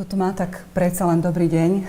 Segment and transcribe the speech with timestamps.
[0.00, 1.84] Je to tu má tak predsa len dobrý deň.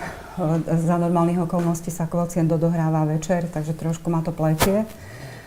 [0.68, 4.84] Za normálnych okolností sa kvocient dodohráva večer, takže trošku ma to pletie.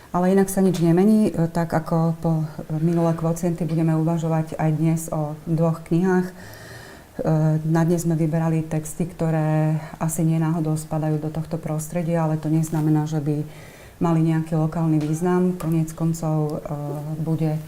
[0.09, 1.29] Ale inak sa nič nemení.
[1.29, 2.41] Tak ako po
[2.81, 6.25] minulé kvocienty budeme uvažovať aj dnes o dvoch knihách.
[7.69, 13.05] Na dnes sme vyberali texty, ktoré asi nenáhodou spadajú do tohto prostredia, ale to neznamená,
[13.05, 13.45] že by
[14.01, 15.53] mali nejaký lokálny význam.
[15.53, 16.65] Koniec koncov
[17.21, 17.61] bude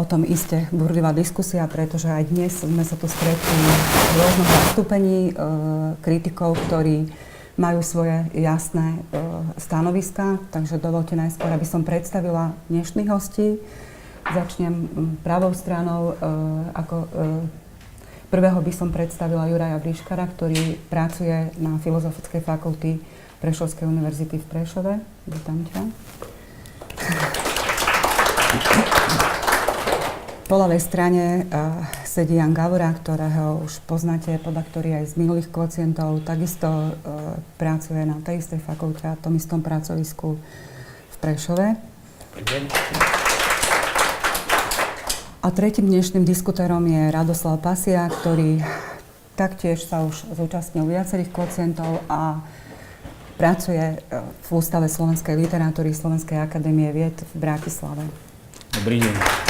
[0.00, 5.28] o tom iste burlivá diskusia, pretože aj dnes sme sa tu stretli v rôznom zastúpení
[5.28, 5.32] e,
[6.00, 7.04] kritikov, ktorí
[7.60, 9.00] majú svoje jasné e,
[9.60, 10.40] stanoviska.
[10.48, 13.60] Takže dovolte najskôr, aby som predstavila dnešných hostí.
[14.24, 14.88] Začnem
[15.20, 16.16] pravou stranou.
[16.16, 16.24] E,
[16.72, 17.06] ako e,
[18.32, 23.04] prvého by som predstavila Juraja Briškara, ktorý pracuje na Filozofickej fakulty
[23.44, 24.96] Prešovskej univerzity v Prešove.
[25.28, 25.92] Vítam ťa.
[30.50, 35.46] Po ľavej strane uh, sedí Jan Gavora, ktorého už poznáte, podľa ktorý aj z minulých
[35.46, 40.34] kvocientov takisto uh, pracuje na tej istej fakulte a tom istom pracovisku
[41.06, 41.78] v Prešove.
[45.38, 48.58] A tretím dnešným diskutérom je Radoslav Pasia, ktorý
[49.38, 52.42] taktiež sa už zúčastnil viacerých kvocientov a
[53.38, 58.02] pracuje v Ústave slovenskej literatúry Slovenskej akadémie vied v Bratislave.
[58.74, 59.49] Dobrý deň.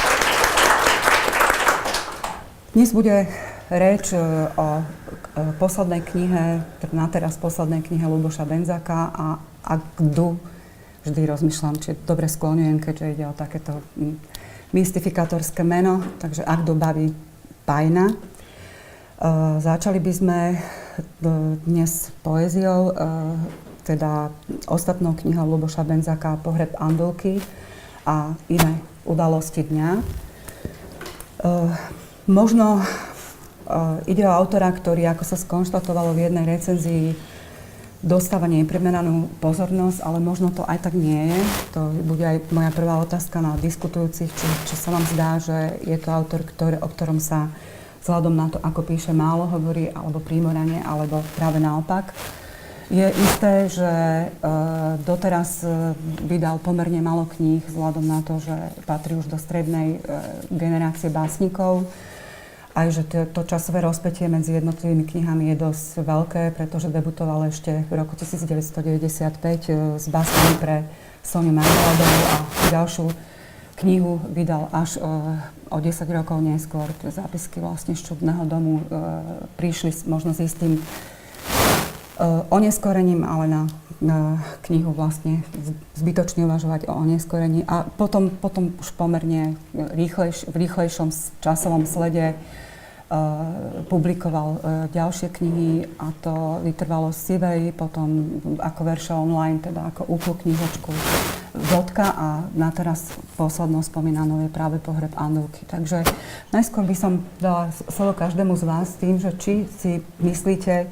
[2.71, 3.27] Dnes bude
[3.67, 4.17] reč e,
[4.55, 4.83] o e,
[5.59, 6.63] poslednej knihe,
[6.95, 10.39] na teraz poslednej knihe Luboša Benzaka a Akdu.
[11.03, 13.83] Vždy rozmýšľam, či dobre skloňujem, keďže ide o takéto
[14.71, 17.11] mystifikátorské meno, takže Akdu baví
[17.67, 18.07] Pajna.
[18.07, 18.15] E,
[19.59, 20.39] začali by sme
[21.67, 22.95] dnes poéziou,
[23.83, 24.31] teda
[24.71, 27.43] ostatnou knihou Luboša Benzaka Pohreb Andulky
[28.07, 29.89] a iné udalosti dňa.
[32.29, 37.17] Možno uh, ide o autora, ktorý, ako sa skonštatovalo v jednej recenzii,
[38.01, 41.39] dostáva neprimeranú pozornosť, ale možno to aj tak nie je.
[41.77, 45.97] To bude aj moja prvá otázka na diskutujúcich, či, či sa vám zdá, že je
[46.01, 47.53] to autor, ktorý, o ktorom sa
[48.01, 52.09] vzhľadom na to, ako píše, málo hovorí, alebo prímoranie, alebo práve naopak.
[52.91, 54.27] Je isté, že e,
[55.07, 55.95] doteraz e,
[56.27, 58.51] vydal pomerne málo kníh vzhľadom na to, že
[58.83, 59.99] patrí už do strednej e,
[60.51, 61.87] generácie básnikov
[62.71, 67.83] aj že to, to časové rozpetie medzi jednotlivými knihami je dosť veľké, pretože debutoval ešte
[67.87, 70.87] v roku 1995 e, s básňami pre
[71.19, 72.35] Soniu Marmeladovú a
[72.71, 73.05] ďalšiu
[73.83, 75.35] knihu vydal až o,
[75.67, 76.87] o 10 rokov neskôr.
[77.03, 78.83] Zápisky vlastne z čudného domu e,
[79.59, 80.81] prišli možno s istým e,
[82.47, 83.61] oneskorením, ale na
[84.65, 85.45] knihu vlastne
[85.93, 87.61] zbytočne uvažovať o oneskorení.
[87.69, 92.35] A potom, potom už pomerne rýchlejš, v rýchlejšom časovom slede
[93.11, 99.91] Uh, publikoval uh, ďalšie knihy a to vytrvalo z Sivej, potom ako verše online, teda
[99.91, 100.95] ako úplnú knihočku
[101.75, 105.67] Vodka a na teraz poslednou spomínanou je práve Pohreb Andulky.
[105.67, 106.07] Takže
[106.55, 110.87] najskôr by som dala slovo každému z vás tým, že či si myslíte,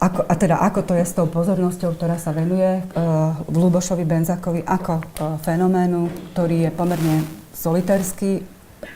[0.00, 4.64] ako, a teda ako to je s tou pozornosťou, ktorá sa venuje uh, Lubošovi Benzakovi
[4.64, 7.20] ako uh, fenoménu, ktorý je pomerne
[7.52, 8.40] solitársky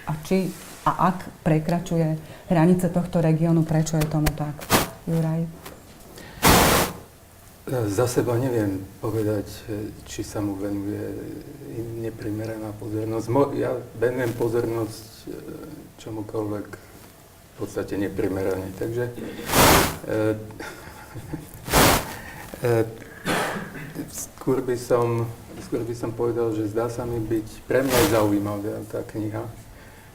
[0.08, 0.48] a či
[0.84, 2.16] a ak prekračuje
[2.52, 4.52] hranice tohto regiónu, prečo je tomu tak?
[5.08, 5.48] Juraj?
[7.88, 9.48] Za seba neviem povedať,
[10.04, 11.00] či sa mu venuje
[12.04, 13.26] neprimeraná pozornosť.
[13.56, 15.32] Ja venujem pozornosť
[16.04, 18.68] čomukoľvek v podstate neprimerane.
[18.76, 19.16] Takže e,
[24.10, 25.28] skôr, by som,
[25.64, 29.44] skôr by som povedal, že zdá sa mi byť pre mňa zaujímavá tá kniha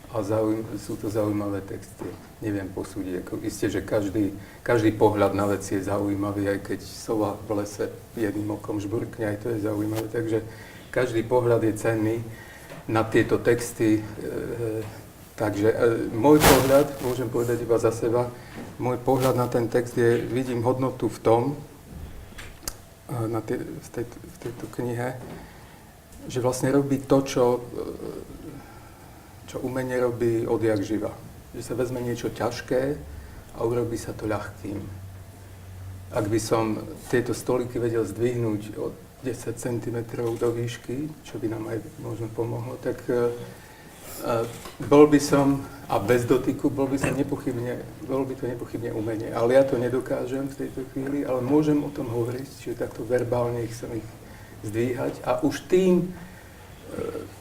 [0.10, 2.10] a zaujím, sú to zaujímavé texty.
[2.42, 3.22] Neviem posúdiť.
[3.22, 4.34] Ako, isté, že každý,
[4.66, 9.38] každý pohľad na vec je zaujímavý, aj keď sova v lese jedným okom žburkne, aj
[9.46, 10.10] to je zaujímavé.
[10.10, 10.42] Takže
[10.90, 12.18] každý pohľad je cenný
[12.90, 14.02] na tieto texty.
[14.02, 14.04] E,
[15.40, 15.76] takže e,
[16.12, 18.28] môj pohľad, môžem povedať iba za seba,
[18.76, 21.44] môj pohľad na ten text je, vidím hodnotu v tom,
[23.08, 25.16] e, na tie, v, tej, v tejto knihe,
[26.28, 27.60] že vlastne robí to, čo e,
[29.50, 31.10] čo umenie robí odjak živa.
[31.58, 32.82] Že sa vezme niečo ťažké
[33.58, 34.78] a urobí sa to ľahkým.
[36.14, 36.78] Ak by som
[37.10, 38.94] tieto stoliky vedel zdvihnúť od
[39.26, 39.98] 10 cm
[40.38, 43.34] do výšky, čo by nám aj možno pomohlo, tak uh,
[44.86, 49.34] bol by som, a bez dotyku, bol by som nepochybne, bol by to nepochybne umenie.
[49.34, 53.66] Ale ja to nedokážem v tejto chvíli, ale môžem o tom hovoriť, čiže takto verbálne
[53.66, 54.06] ich som ich
[54.62, 56.12] zdvíhať a už tým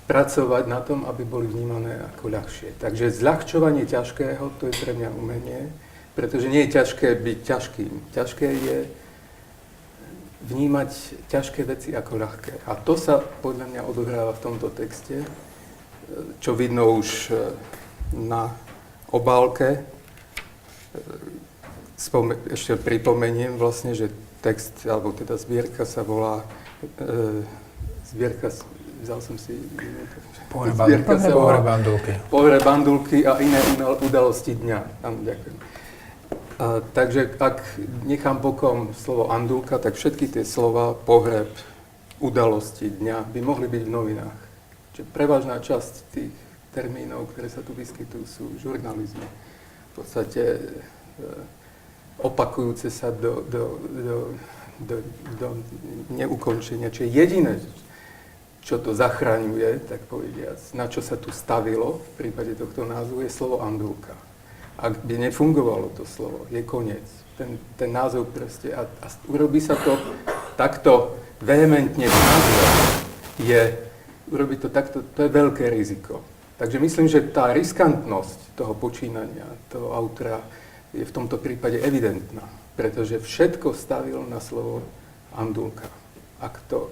[0.08, 2.76] pracovať na tom, aby boli vnímané ako ľahšie.
[2.80, 5.72] Takže zľahčovanie ťažkého, to je pre mňa umenie,
[6.16, 7.92] pretože nie je ťažké byť ťažkým.
[8.12, 8.78] Ťažké je
[10.48, 10.90] vnímať
[11.28, 12.54] ťažké veci ako ľahké.
[12.68, 15.24] A to sa podľa mňa odohráva v tomto texte,
[16.40, 17.52] čo vidno už e,
[18.16, 18.52] na
[19.12, 19.84] obálke.
[21.98, 26.46] Spome- ešte pripomeniem vlastne, že text, alebo teda zbierka sa volá
[27.00, 27.42] e,
[28.08, 28.48] zbierka
[29.02, 29.54] vzal som si...
[30.48, 30.72] Pohre
[31.60, 32.12] bandulky.
[32.32, 33.60] Pohre bandulky a iné
[34.00, 34.80] udalosti dňa.
[35.04, 35.56] Áno, ďakujem.
[36.58, 37.62] A, takže ak
[38.08, 41.52] nechám bokom slovo andulka, tak všetky tie slova pohreb,
[42.18, 44.47] udalosti dňa by mohli byť v novinách.
[44.98, 46.34] Čiže prevažná časť tých
[46.74, 49.22] termínov, ktoré sa tu vyskytujú, sú žurnalizmy.
[49.94, 50.62] V podstate e,
[52.18, 54.18] opakujúce sa do, do, do,
[54.82, 54.96] do,
[55.38, 55.48] do
[56.10, 56.90] neukončenia.
[56.90, 57.62] Čiže jediné,
[58.66, 63.30] čo to zachraňuje, tak povediac, na čo sa tu stavilo v prípade tohto názvu, je
[63.30, 64.18] slovo andulka.
[64.82, 67.06] Ak by nefungovalo to slovo, je koniec.
[67.38, 69.94] Ten, ten názov proste, a, a urobí sa to
[70.58, 72.10] takto vehementne
[73.38, 73.87] je,
[74.30, 76.24] urobí to takto, to je veľké riziko.
[76.58, 80.42] Takže myslím, že tá riskantnosť toho počínania, toho autora,
[80.90, 82.42] je v tomto prípade evidentná,
[82.74, 84.82] pretože všetko stavilo na slovo
[85.36, 85.86] andulka.
[86.40, 86.90] Ak to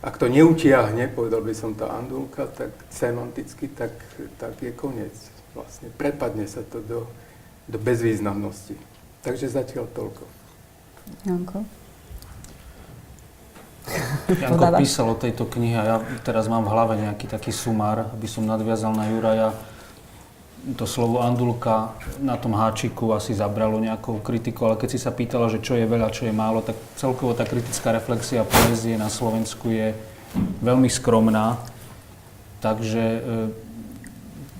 [0.00, 3.92] ak to neutiahne, povedal by som tá andulka, tak semanticky, tak,
[4.40, 5.12] tak je koniec.
[5.52, 7.04] Vlastne prepadne sa to do,
[7.68, 8.80] do bezvýznamnosti.
[9.20, 10.24] Takže zatiaľ toľko.
[11.28, 11.68] Janko?
[14.30, 18.28] Janko písal o tejto knihe a ja teraz mám v hlave nejaký taký sumár, aby
[18.28, 19.56] som nadviazal na Juraja
[20.76, 25.48] to slovo andulka na tom háčiku asi zabralo nejakou kritikou, ale keď si sa pýtala,
[25.48, 29.72] že čo je veľa, čo je málo, tak celkovo tá kritická reflexia poézie na Slovensku
[29.72, 29.96] je
[30.60, 31.56] veľmi skromná.
[32.60, 33.20] Takže e,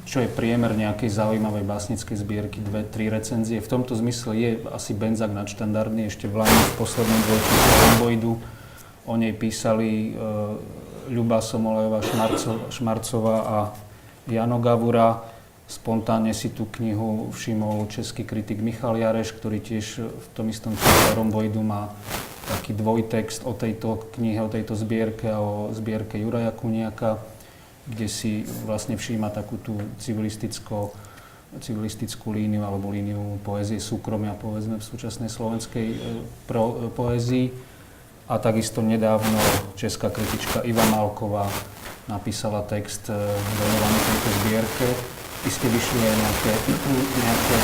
[0.09, 3.61] čo je priemer nejakej zaujímavej básnickej zbierky, dve, tri recenzie.
[3.61, 8.33] V tomto zmysle je asi Benzak nadštandardný, ešte v Lani v poslednom dvojčísle Romboidu
[9.11, 10.23] o nej písali e,
[11.11, 12.07] Ľuba Somolejová,
[12.71, 13.59] Šmarcová a
[14.31, 15.27] Jano Gavura
[15.71, 21.15] Spontánne si tú knihu všimol český kritik Michal Jareš, ktorý tiež v tom istom čase
[21.15, 21.95] Romboidu má
[22.51, 27.23] taký dvojtext o tejto knihe, o tejto zbierke a o zbierke Juraja Kuniaka,
[27.87, 30.91] kde si vlastne všíma takú tú civilisticko,
[31.63, 35.99] civilistickú líniu alebo líniu poézie súkromia, povedzme, v súčasnej slovenskej e,
[36.51, 37.47] pro, e, poézii.
[38.31, 39.43] A takisto nedávno
[39.75, 41.51] česká kritička Iva Malková
[42.07, 44.87] napísala text e, venovaný tejto zbierke.
[45.43, 46.53] Isté vyšli aj nejaké,
[47.27, 47.57] nejaké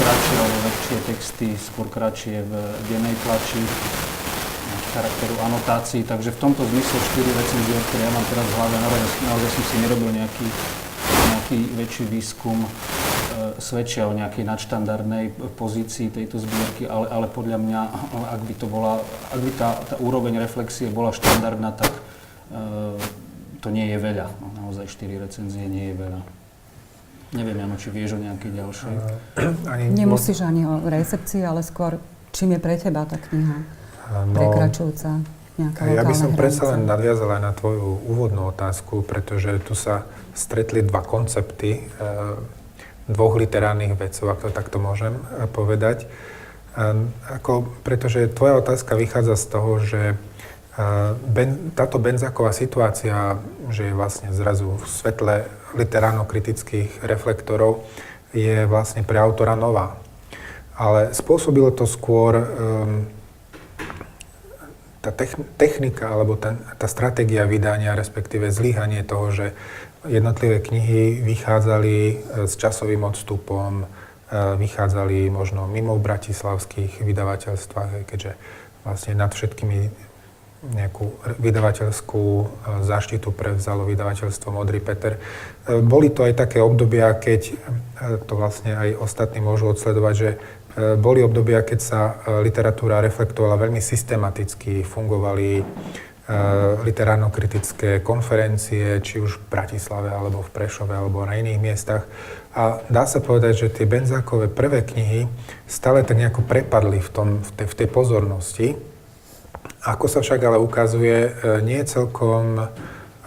[0.00, 2.52] kratšie alebo väčšie texty, skôr kratšie v
[2.88, 3.60] dennej tlači,
[4.96, 8.76] charakteru anotácií, takže v tomto zmysle 4 recenzie, ktoré ja mám teraz v hlave,
[9.28, 10.46] naozaj som si nerobil nejaký,
[11.04, 12.64] nejaký väčší výskum,
[13.58, 17.80] svedčia o nejakej nadštandardnej pozícii tejto zbierky, ale, ale podľa mňa,
[18.30, 22.00] ak by to bola, ak by tá, tá úroveň reflexie bola štandardná, tak e,
[23.58, 24.26] to nie je veľa.
[24.38, 26.20] No, naozaj 4 recenzie nie je veľa.
[27.34, 28.92] Neviem, Jano, či vieš o nejakej ďalšej.
[29.72, 31.98] Ani Nemusíš ani o recepcii, ale skôr,
[32.30, 33.58] čím je pre teba tá kniha
[34.30, 35.10] no, prekračujúca
[35.54, 40.02] nejaká Ja by som predsa len nadviazal aj na tvoju úvodnú otázku, pretože tu sa
[40.34, 41.80] stretli dva koncepty e,
[43.08, 46.04] dvoch literárnych vedcov, ak to takto môžem e, povedať.
[46.04, 46.06] E,
[47.30, 50.00] ako, pretože tvoja otázka vychádza z toho, že
[51.22, 53.38] Ben, táto benzáková situácia,
[53.70, 55.46] že je vlastne zrazu v svetle
[55.78, 57.86] literárno-kritických reflektorov,
[58.34, 60.02] je vlastne pre autora nová.
[60.74, 63.06] Ale spôsobilo to skôr um,
[64.98, 65.14] tá
[65.54, 69.46] technika alebo tá, tá stratégia vydania, respektíve zlyhanie toho, že
[70.08, 72.14] jednotlivé knihy vychádzali e,
[72.46, 73.86] s časovým odstupom, e,
[74.56, 78.36] vychádzali možno mimo bratislavských vydavateľstvách, keďže
[78.84, 80.12] vlastne nad všetkými
[80.64, 82.44] nejakú vydavateľskú e,
[82.84, 85.20] záštitu prevzalo vydavateľstvo Modrý Peter.
[85.64, 87.56] Boli to aj také obdobia, keď,
[88.28, 90.30] to vlastne aj ostatní môžu odsledovať, že
[90.98, 95.62] boli obdobia, keď sa literatúra reflektovala veľmi systematicky, fungovali
[96.88, 102.08] literárno-kritické konferencie, či už v Bratislave, alebo v Prešove, alebo na iných miestach.
[102.56, 105.28] A dá sa povedať, že tie Benzákové prvé knihy
[105.68, 108.68] stále tak nejako prepadli v, tom, v, tej, v tej pozornosti.
[109.84, 112.64] Ako sa však ale ukazuje, e, nie je celkom e,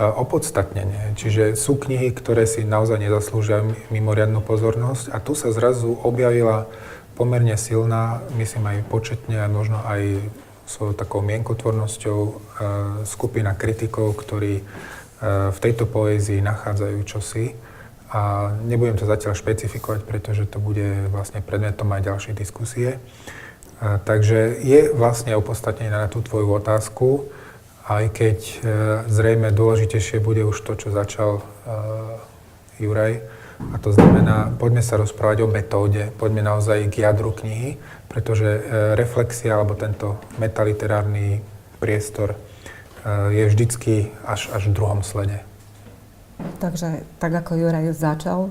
[0.01, 1.13] opodstatnenie.
[1.13, 3.61] Čiže sú knihy, ktoré si naozaj nezaslúžia
[3.93, 6.65] mimoriadnú pozornosť a tu sa zrazu objavila
[7.13, 10.17] pomerne silná, myslím aj početne a možno aj
[10.67, 12.31] svojou takou mienkotvornosťou e,
[13.07, 14.61] skupina kritikov, ktorí
[15.25, 17.57] v tejto poézii nachádzajú čosi.
[18.13, 23.01] A nebudem to zatiaľ špecifikovať, pretože to bude vlastne predmetom aj ďalšej diskusie.
[23.81, 27.27] A, takže je vlastne opodstatnené na tú tvoju otázku,
[27.83, 28.55] aj keď e,
[29.11, 31.43] zrejme dôležitejšie bude už to, čo začal e,
[32.79, 33.25] Juraj,
[33.57, 38.59] a to znamená, poďme sa rozprávať o metóde, poďme naozaj k jadru knihy, pretože e,
[38.95, 41.43] reflexia alebo tento metaliterárny
[41.77, 42.37] priestor e,
[43.35, 45.43] je vždycky až, až v druhom slede.
[46.61, 48.49] Takže tak ako Juraj začal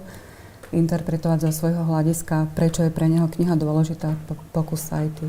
[0.74, 4.18] interpretovať zo svojho hľadiska, prečo je pre neho kniha dôležitá,
[4.50, 5.26] pokus aj ty.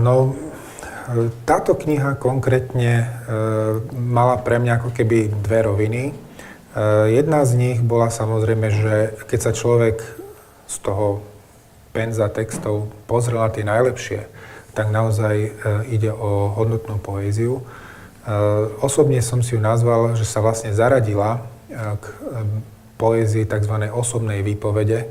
[0.00, 0.32] No,
[1.44, 3.06] táto kniha konkrétne e,
[3.92, 6.04] mala pre mňa ako keby dve roviny.
[6.74, 8.94] Eh, jedna z nich bola samozrejme, že
[9.30, 10.02] keď sa človek
[10.66, 11.22] z toho
[11.94, 14.26] penza textov pozrel na tie najlepšie,
[14.74, 15.50] tak naozaj eh,
[15.94, 17.62] ide o hodnotnú poéziu.
[17.62, 22.04] Eh, osobne som si ju nazval, že sa vlastne zaradila k
[22.94, 23.90] poézii tzv.
[23.90, 25.10] osobnej výpovede,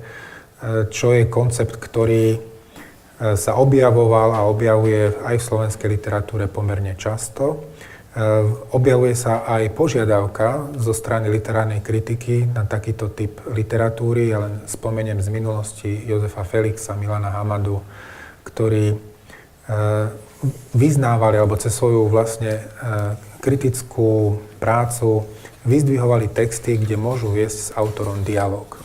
[0.95, 2.39] čo je koncept, ktorý
[3.35, 7.67] sa objavoval a objavuje aj v slovenskej literatúre pomerne často.
[8.13, 14.29] Ehm, objavuje sa aj požiadavka zo strany literárnej kritiky na takýto typ literatúry.
[14.29, 17.81] Ja len spomeniem z minulosti Jozefa Felixa, Milana Hamadu,
[18.45, 20.13] ktorí ehm,
[20.77, 25.25] vyznávali, alebo cez svoju vlastne ehm, kritickú prácu
[25.65, 28.77] vyzdvihovali texty, kde môžu viesť s autorom dialog.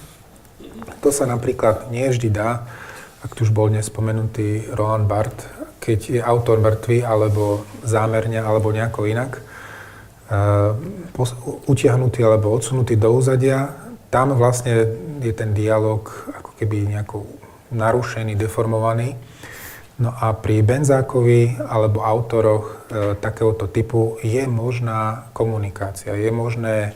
[1.04, 2.64] To sa napríklad nie vždy dá,
[3.20, 5.57] ak tu už bol dnes spomenutý Roland Barthes,
[5.88, 9.40] keď je autor mŕtvý, alebo zámerne, alebo nejako inak,
[10.28, 10.76] uh,
[11.64, 13.72] utiahnutý alebo odsunutý do úzadia,
[14.12, 14.88] tam vlastne
[15.24, 17.24] je ten dialog ako keby nejako
[17.72, 19.16] narušený, deformovaný.
[19.98, 26.90] No a pri Benzákovi alebo autoroch e, takéhoto typu je možná komunikácia, je možné e,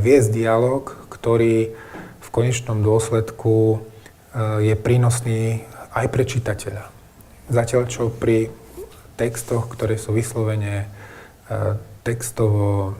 [0.00, 1.76] viesť dialog, ktorý
[2.18, 3.78] v konečnom dôsledku e,
[4.72, 6.99] je prínosný aj pre čitateľa.
[7.50, 8.46] Zatiaľ čo pri
[9.18, 10.86] textoch, ktoré sú vyslovene e,
[12.06, 12.94] textovo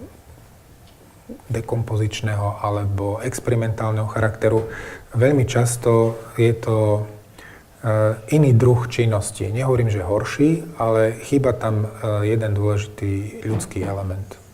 [1.46, 4.66] dekompozičného alebo experimentálneho charakteru,
[5.14, 7.02] veľmi často je to e,
[8.34, 9.46] iný druh činnosti.
[9.48, 11.88] Nehovorím, že horší, ale chýba tam e,
[12.28, 14.49] jeden dôležitý ľudský element.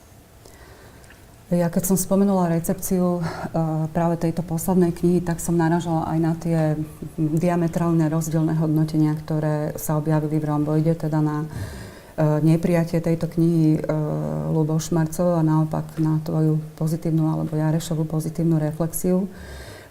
[1.47, 6.33] Ja keď som spomenula recepciu uh, práve tejto poslednej knihy, tak som naražala aj na
[6.35, 6.75] tie
[7.15, 14.51] diametrálne rozdielne hodnotenia, ktoré sa objavili v Romboide, teda na uh, neprijatie tejto knihy uh,
[14.51, 19.31] Lubov Šmarcov a naopak na tvoju pozitívnu alebo Jarešovú pozitívnu reflexiu.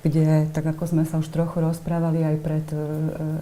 [0.06, 3.42] Kde, tak ako sme sa už trochu rozprávali aj pred uh,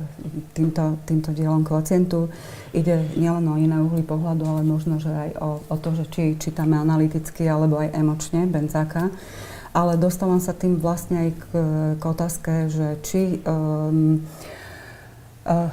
[0.56, 2.32] týmto, týmto dielom kvocientu,
[2.72, 6.40] ide nielen o iné uhly pohľadu, ale možno, že aj o, o to, že či
[6.40, 9.12] čítame analyticky alebo aj emočne Benzáka.
[9.76, 11.44] Ale dostávam sa tým vlastne aj k,
[12.00, 13.44] k otázke, že či...
[13.44, 14.24] Um,
[15.44, 15.68] uh,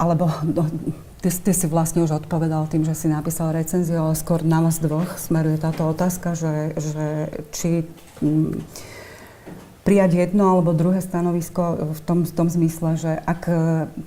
[0.00, 0.64] alebo no,
[1.20, 4.80] ty, ty si vlastne už odpovedal tým, že si napísal recenziu, ale skôr na vás
[4.80, 7.06] dvoch smeruje táto otázka, že, že
[7.52, 7.70] či...
[8.24, 8.64] Um,
[9.82, 13.50] prijať jedno alebo druhé stanovisko v tom, v tom zmysle, že ak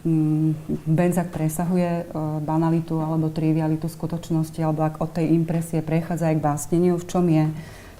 [0.08, 0.48] mm,
[0.88, 2.04] Benzak presahuje e,
[2.40, 7.28] banalitu alebo trivialitu skutočnosti, alebo ak od tej impresie prechádza aj k básneniu, v čom
[7.28, 7.52] je,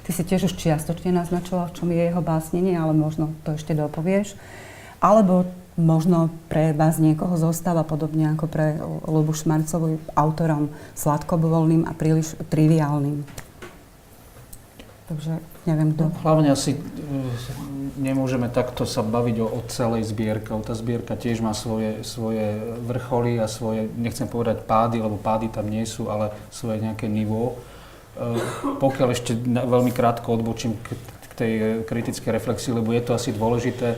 [0.08, 3.76] ty si tiež už čiastočne naznačila, v čom je jeho básnenie, ale možno to ešte
[3.76, 4.40] dopovieš,
[5.04, 5.44] alebo
[5.76, 13.28] možno pre vás niekoho zostáva podobne ako pre Lubu Šmarcovu autorom sladkobovolným a príliš triviálnym.
[15.12, 16.14] Takže neviem kto.
[16.22, 16.80] Hlavne asi e,
[17.98, 20.54] nemôžeme takto sa baviť o, o celej zbierke.
[20.62, 25.68] Tá zbierka tiež má svoje, svoje vrcholy a svoje, nechcem povedať pády, lebo pády tam
[25.68, 27.58] nie sú, ale svoje nejaké nivou.
[28.16, 28.40] E,
[28.78, 31.52] pokiaľ ešte veľmi krátko odbočím k, k tej
[31.90, 33.98] kritickej reflexii, lebo je to asi dôležité,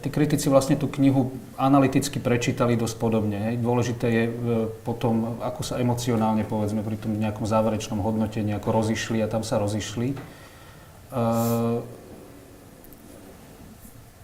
[0.00, 1.28] tí kritici vlastne tú knihu
[1.60, 3.52] analyticky prečítali dosť podobne.
[3.52, 3.54] Hej.
[3.60, 4.24] Dôležité je
[4.80, 9.60] potom, ako sa emocionálne, povedzme, pri tom nejakom záverečnom hodnotení, ako rozišli a tam sa
[9.60, 10.35] rozišli.
[11.06, 11.86] Uh,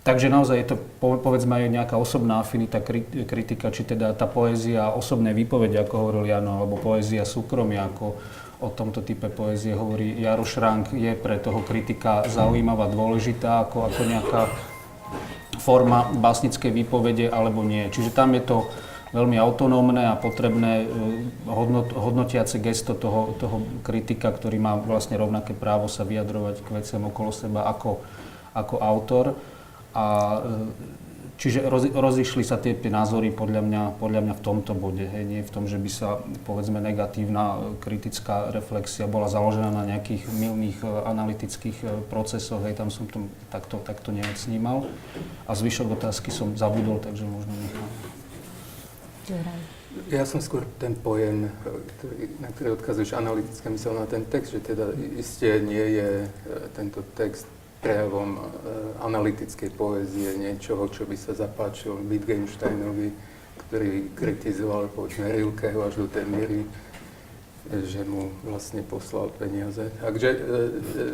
[0.03, 2.83] takže naozaj je to, povedzme, aj nejaká osobná afinita,
[3.27, 8.19] kritika, či teda tá poézia, osobné výpovede, ako hovoril Jano, alebo poézia súkromia, ako
[8.63, 14.01] o tomto type poézie hovorí Jaro Šrank, je pre toho kritika zaujímavá, dôležitá, ako, ako
[14.07, 14.43] nejaká
[15.59, 17.87] forma básnickej výpovede, alebo nie.
[17.91, 18.67] Čiže tam je to
[19.13, 20.87] veľmi autonómne a potrebné e,
[21.45, 27.05] hodnot, hodnotiace gesto toho, toho kritika, ktorý má vlastne rovnaké právo sa vyjadrovať k veciam
[27.07, 28.01] okolo seba ako,
[28.57, 29.37] ako autor.
[29.93, 30.05] A
[30.41, 31.01] e,
[31.43, 35.03] Čiže roz, rozišli sa tie, tie názory podľa mňa, podľa mňa v tomto bode.
[35.03, 35.27] Hej.
[35.27, 40.87] Nie v tom, že by sa povedzme negatívna kritická reflexia bola založená na nejakých milných
[40.87, 42.63] analytických procesoch.
[42.63, 42.79] Hej.
[42.79, 44.87] Tam som to takto, takto neodsnímal.
[45.51, 48.22] A zvyšok otázky som zabudol, takže možno nechám.
[50.09, 51.53] Ja som skôr ten pojem,
[52.41, 56.09] na ktorý odkazuješ analytické myslel na ten text, že teda isté nie je
[56.75, 57.47] tento text
[57.83, 58.41] prejavom e,
[59.03, 63.11] analytickej poézie, niečoho, čo by sa zapáčilo Wittgensteinovi,
[63.69, 66.63] ktorý kritizoval povedzme Rilkeho až do tej miery,
[67.67, 69.91] že mu vlastne poslal peniaze.
[69.99, 71.05] Takže, e, e,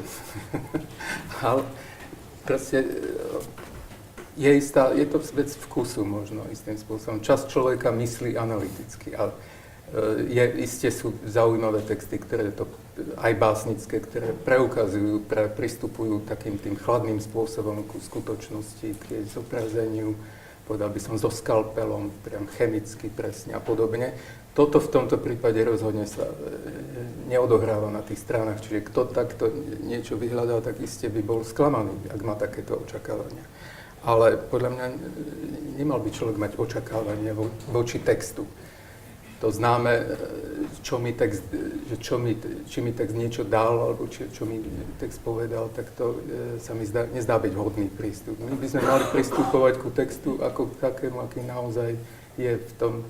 [1.49, 1.65] ale
[2.45, 2.85] proste
[4.39, 7.19] je, istá, je to vec vkusu možno istým spôsobom.
[7.19, 9.35] Čas človeka myslí analyticky, ale
[10.29, 12.69] je, iste sú zaujímavé texty, ktoré to
[13.19, 20.13] aj básnické, ktoré preukazujú, pre, pristupujú takým tým chladným spôsobom ku skutočnosti, k jej zobrazeniu,
[20.69, 24.13] povedal by som so skalpelom, priam chemicky presne a podobne.
[24.53, 26.35] Toto v tomto prípade rozhodne sa e,
[27.31, 29.49] neodohráva na tých stranách, čiže kto takto
[29.87, 33.47] niečo vyhľadal, tak iste by bol sklamaný, ak má takéto očakávania.
[34.09, 34.87] Ale podľa mňa
[35.77, 37.37] nemal by človek mať očakávanie
[37.69, 38.49] voči textu
[39.41, 40.05] to známe, e,
[40.83, 41.43] čo mi text,
[41.91, 42.35] že čo mi,
[42.67, 44.59] či mi text niečo dal, alebo či, čo mi
[44.99, 48.35] text povedal, tak to e, sa mi zdá, nezdá byť vhodný prístup.
[48.43, 51.95] My by sme mali pristupovať ku textu ako k takému, aký naozaj
[52.35, 53.07] je v tom,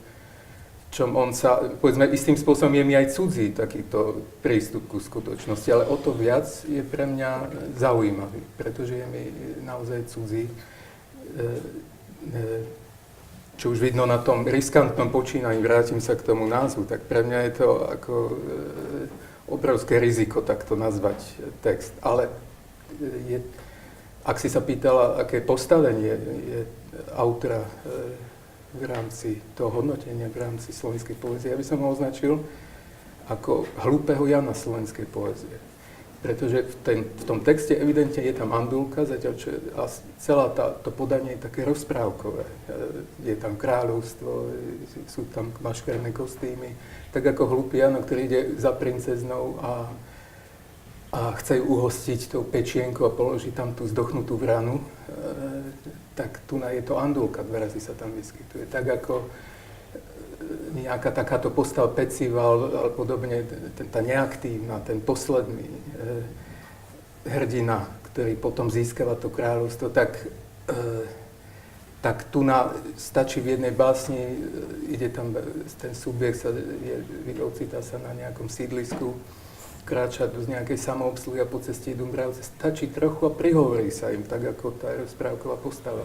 [0.93, 5.85] čom on sa, povedzme, istým spôsobom je mi aj cudzí takýto prístup ku skutočnosti, ale
[5.88, 7.33] o to viac je pre mňa
[7.76, 9.25] zaujímavý, pretože je mi
[9.64, 10.49] naozaj cudzí.
[11.37, 11.44] E,
[12.32, 12.42] e,
[13.58, 17.38] čo už vidno na tom riskantnom počínaní, vrátim sa k tomu názvu, tak pre mňa
[17.50, 18.35] je to ako e,
[19.50, 21.18] obrovské riziko takto nazvať
[21.58, 21.90] text.
[21.99, 22.30] Ale
[23.26, 23.43] je,
[24.23, 26.14] ak si sa pýtala, aké postavenie
[26.47, 26.60] je
[27.19, 27.64] autora
[28.78, 32.38] v rámci toho hodnotenia, v rámci slovenskej poezie, ja by som ho označil
[33.26, 35.77] ako hlúpeho Jana slovenskej poezie
[36.19, 39.54] pretože v, ten, v tom texte evidentne je tam andulka, zatiaľ čo
[40.19, 42.43] celá tá, to podanie je také rozprávkové.
[43.23, 44.50] Je tam kráľovstvo,
[45.07, 46.75] sú tam maškarné kostýmy,
[47.15, 49.73] tak ako hlupý Jano, ktorý ide za princeznou a,
[51.15, 54.85] a chce ju uhostiť tou pečienkou a položí tam tú zdochnutú vranu, e,
[56.19, 58.67] tak tu je to andulka, dva razy sa tam vyskytuje.
[58.67, 59.31] Tak ako
[60.75, 63.45] nejaká takáto postava Pecival, ale podobne,
[63.76, 65.78] ten, tá neaktívna, ten posledný e,
[67.28, 70.19] hrdina, ktorý potom získava to kráľovstvo, tak,
[70.69, 70.76] e,
[72.00, 74.37] tak tu na, stačí v jednej básni, e,
[74.93, 75.37] ide tam,
[75.80, 76.97] ten subjekt sa, je,
[77.45, 79.17] ocitá sa na nejakom sídlisku,
[79.89, 84.21] kráča z nejakej samoobsluhy a po ceste idú mravce, stačí trochu a prihovorí sa im,
[84.21, 86.04] tak ako tá rozprávková postava.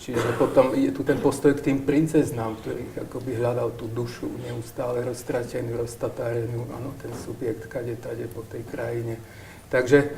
[0.00, 5.04] Čiže potom je tu ten postoj k tým princeznám, ktorých akoby hľadal tú dušu neustále
[5.04, 9.20] roztratenú, roztatárenú, áno, ten subjekt kade tade po tej krajine.
[9.68, 10.08] Takže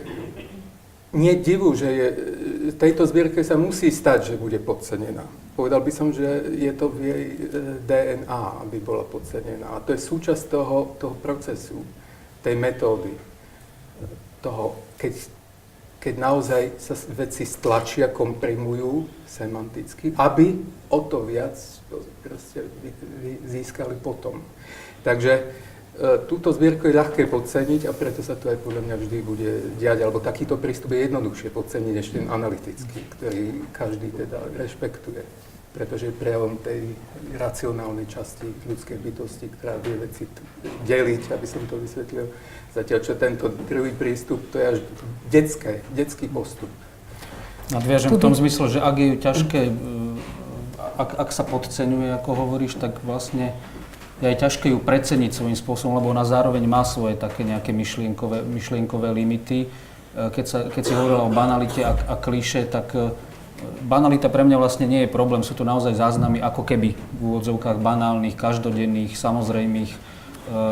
[1.15, 2.09] nie divu, že je,
[2.75, 5.27] tejto zbierke sa musí stať, že bude podcenená.
[5.55, 6.27] Povedal by som, že
[6.59, 7.39] je to v jej e,
[7.87, 9.79] DNA, aby bola podcenená.
[9.79, 11.79] A to je súčasť toho, toho procesu,
[12.43, 13.15] tej metódy,
[14.43, 15.34] toho, keď
[16.05, 20.61] keď naozaj sa veci stlačia, komprimujú semanticky, aby
[20.93, 21.57] o to viac
[23.49, 24.45] získali potom.
[25.01, 25.43] Takže e,
[26.29, 30.05] túto zbierku je ľahké podceniť a preto sa to aj podľa mňa vždy bude diať,
[30.05, 35.25] alebo takýto prístup je jednoduchšie podceniť než ten analytický, ktorý každý teda rešpektuje,
[35.73, 36.93] pretože je prejavom tej
[37.41, 40.29] racionálnej časti ľudskej bytosti, ktorá vie veci
[40.85, 42.29] deliť, aby som to vysvetlil,
[42.75, 44.79] Zatiaľ, čo tento druhý prístup, to je až
[45.31, 46.67] detské, detský postup.
[47.71, 49.73] Nadviažem v tom zmysle, že ak je ťažké, e,
[50.99, 53.55] ak, ak sa podceňuje, ako hovoríš, tak vlastne
[54.19, 58.43] je aj ťažké ju preceniť svojím spôsobom, lebo ona zároveň má svoje také nejaké myšlienkové,
[58.43, 59.59] myšlienkové limity.
[59.65, 59.69] E,
[60.35, 63.15] keď, sa, keď si hovorila o banalite a, a klíše, tak e,
[63.87, 67.79] banalita pre mňa vlastne nie je problém, sú to naozaj záznamy ako keby v úvodzovkách
[67.79, 69.95] banálnych, každodenných, samozrejmých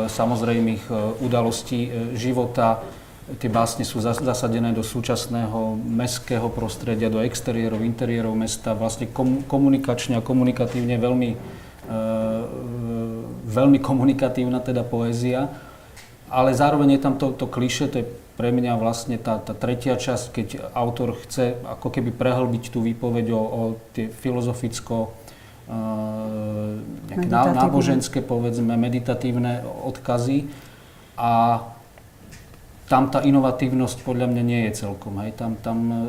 [0.09, 2.83] samozrejmých e, udalostí e, života.
[3.39, 8.75] Tie básne sú zasadené do súčasného mestského prostredia, do exteriérov, interiérov mesta.
[8.75, 9.07] Vlastne
[9.47, 11.31] komunikačne a komunikatívne veľmi,
[13.47, 15.47] veľmi komunikatívna teda poézia.
[16.27, 19.95] Ale zároveň je tam to, to kliše, to je pre mňa vlastne tá, tá tretia
[19.95, 23.61] časť, keď autor chce ako keby prehlbiť tú výpoveď o, o
[23.95, 25.22] tie filozoficko
[27.09, 30.49] nejaké náboženské, povedzme, meditatívne odkazy.
[31.15, 31.63] A
[32.91, 35.17] tam tá inovatívnosť podľa mňa nie je celkom.
[35.23, 35.39] Hej.
[35.39, 35.99] Tam, tam e,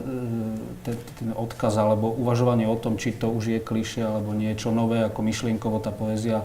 [0.82, 5.06] ten, ten odkaz alebo uvažovanie o tom, či to už je klišie alebo niečo nové,
[5.06, 6.42] ako myšlienkovo tá poézia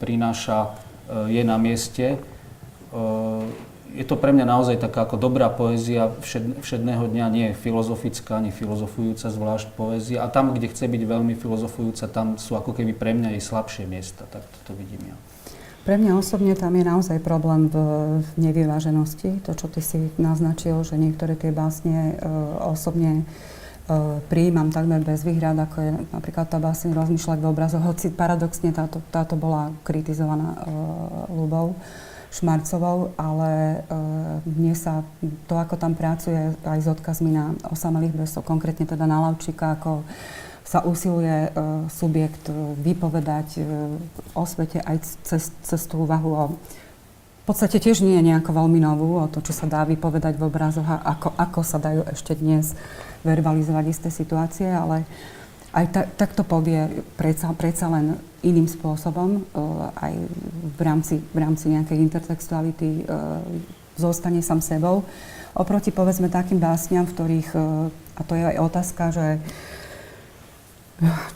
[0.00, 0.74] prináša,
[1.06, 2.18] e, je na mieste.
[3.96, 7.54] E, je to pre mňa naozaj taká ako dobrá poézia všed, všedného dňa, nie je
[7.56, 10.22] filozofická, ani filozofujúca zvlášť poézia.
[10.24, 13.88] A tam, kde chce byť veľmi filozofujúca, tam sú ako keby pre mňa aj slabšie
[13.88, 15.16] miesta, tak to, vidím ja.
[15.86, 17.76] Pre mňa osobne tam je naozaj problém v,
[18.18, 19.38] v nevyváženosti.
[19.46, 22.26] To, čo ty si naznačil, že niektoré tie básne e,
[22.58, 23.24] osobne e,
[24.26, 28.98] prijímam takmer bez výhrad, ako je napríklad tá básne Rozmýšľať v obrazoch, hoci paradoxne táto,
[29.14, 30.74] táto bola kritizovaná e,
[31.30, 31.78] Ľubou
[32.36, 33.78] Šmarcovou, ale e,
[34.44, 35.00] mne sa
[35.48, 40.04] to, ako tam pracuje aj s odkazmi na osamelých besov, konkrétne teda na Lavčíka, ako
[40.66, 43.94] sa usiluje uh, subjekt uh, vypovedať uh,
[44.34, 46.44] o svete aj cez, cez tú úvahu o
[47.46, 50.50] v podstate tiež nie je nejako veľmi novú, o to, čo sa dá vypovedať v
[50.50, 52.74] obrazoch a ako, ako sa dajú ešte dnes
[53.22, 55.06] verbalizovať isté situácie, ale
[55.76, 60.12] aj ta, takto povie predsa, predsa len iným spôsobom, uh, aj
[60.72, 63.44] v rámci, v rámci nejakej intertextuality uh,
[64.00, 65.04] zostane sám sebou.
[65.52, 69.44] Oproti povedzme takým básňam, v ktorých, uh, a to je aj otázka, že uh,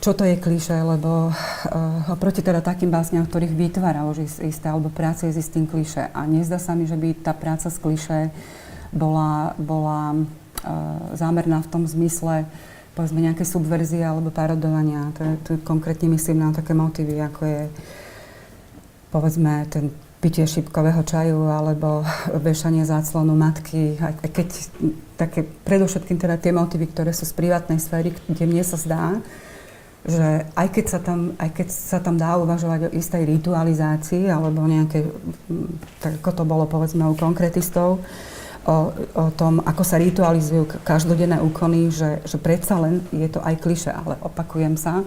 [0.01, 4.89] čo to je kliše, lebo uh, oproti teda takým básňam, ktorých vytvára už isté, alebo
[4.89, 6.09] práce s istým kliše.
[6.17, 8.33] A nezdá sa mi, že by tá práca s kliše
[8.89, 12.49] bola, bola uh, zámerná v tom zmysle,
[12.95, 15.15] povedzme, nejaké subverzie alebo parodovania.
[15.15, 17.61] To, to konkrétne myslím na také motívy, ako je
[19.11, 22.05] povedzme ten pitie šipkového čaju alebo
[22.47, 24.47] vešanie záclonu matky, aj keď
[25.17, 29.17] také predovšetkým teda tie motívy, ktoré sú z privátnej sféry, kde mne sa zdá,
[30.01, 34.65] že aj keď, sa tam, aj keď sa tam dá uvažovať o istej ritualizácii alebo
[34.65, 35.05] nejaké,
[36.01, 38.01] tak ako to bolo povedzme u konkrétistov,
[38.65, 43.55] o, o tom, ako sa ritualizujú každodenné úkony, že, že predsa len je to aj
[43.61, 45.05] kliše, ale opakujem sa.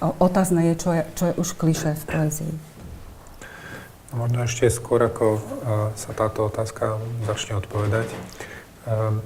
[0.00, 2.54] O, otázne je, čo je, čo je už kliše v poezii.
[4.10, 5.40] Možno ešte skôr, ako uh,
[5.94, 6.98] sa táto otázka
[7.30, 8.10] začne odpovedať.
[8.90, 9.22] Um,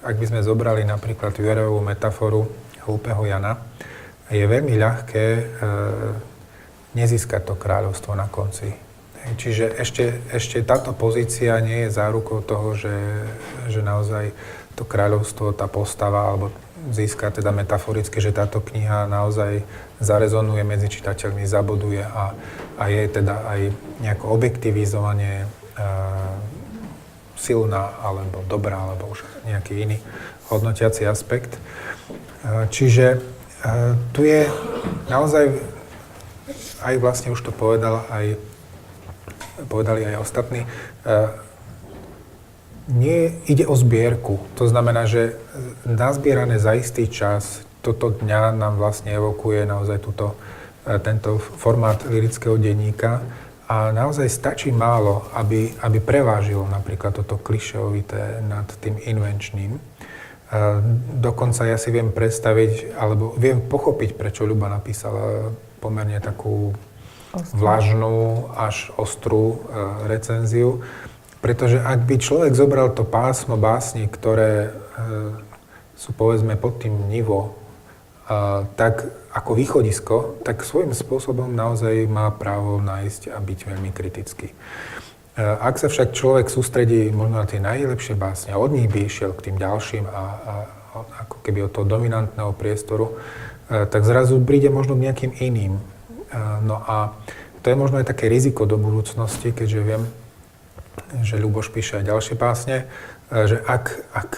[0.00, 2.48] ak by sme zobrali napríklad Jureovú metaforu,
[2.88, 3.60] hlúpeho Jana,
[4.30, 5.42] je veľmi ľahké e,
[6.94, 8.70] nezískať to kráľovstvo na konci.
[9.20, 12.96] Čiže ešte, ešte táto pozícia nie je zárukou toho, že,
[13.68, 14.32] že naozaj
[14.74, 16.48] to kráľovstvo, tá postava, alebo
[16.88, 19.60] získa teda metaforicky, že táto kniha naozaj
[20.00, 22.32] zarezonuje medzi čitateľmi, zaboduje a,
[22.80, 23.60] a je teda aj
[24.00, 25.46] nejako objektivizovanie e,
[27.36, 29.98] silná, alebo dobrá, alebo už nejaký iný
[30.52, 31.56] hodnotiaci aspekt.
[32.72, 33.20] Čiže
[34.12, 34.48] tu je
[35.08, 35.52] naozaj,
[36.84, 38.36] aj vlastne už to povedal, aj
[39.68, 40.64] povedali aj ostatní,
[42.90, 44.42] nie ide o zbierku.
[44.58, 45.38] To znamená, že
[45.86, 50.34] nazbierané za istý čas, toto dňa nám vlastne evokuje naozaj túto,
[51.00, 53.22] tento formát lirického denníka
[53.70, 59.78] a naozaj stačí málo, aby, aby prevážilo napríklad toto klišeovité nad tým invenčným.
[61.22, 66.74] Dokonca ja si viem predstaviť, alebo viem pochopiť, prečo Ľuba napísala pomerne takú
[67.34, 69.58] vlažnú až ostrú e,
[70.10, 70.82] recenziu,
[71.40, 74.70] pretože ak by človek zobral to pásmo básni, ktoré e,
[75.94, 77.60] sú povedzme pod tým nivo,
[78.78, 84.50] tak ako východisko, tak svojím spôsobom naozaj má právo nájsť a byť veľmi kritický.
[84.50, 84.54] E,
[85.38, 89.30] ak sa však človek sústredí možno na tie najlepšie básne a od nich by išiel
[89.38, 90.52] k tým ďalším a, a
[91.22, 93.14] ako keby od toho dominantného priestoru,
[93.70, 95.78] e, tak zrazu príde možno k nejakým iným.
[96.30, 97.12] E, no a
[97.60, 100.02] to je možno aj také riziko do budúcnosti, keďže viem,
[101.20, 102.88] že Ľuboš píše aj ďalšie básne,
[103.30, 103.84] že ak,
[104.16, 104.30] ak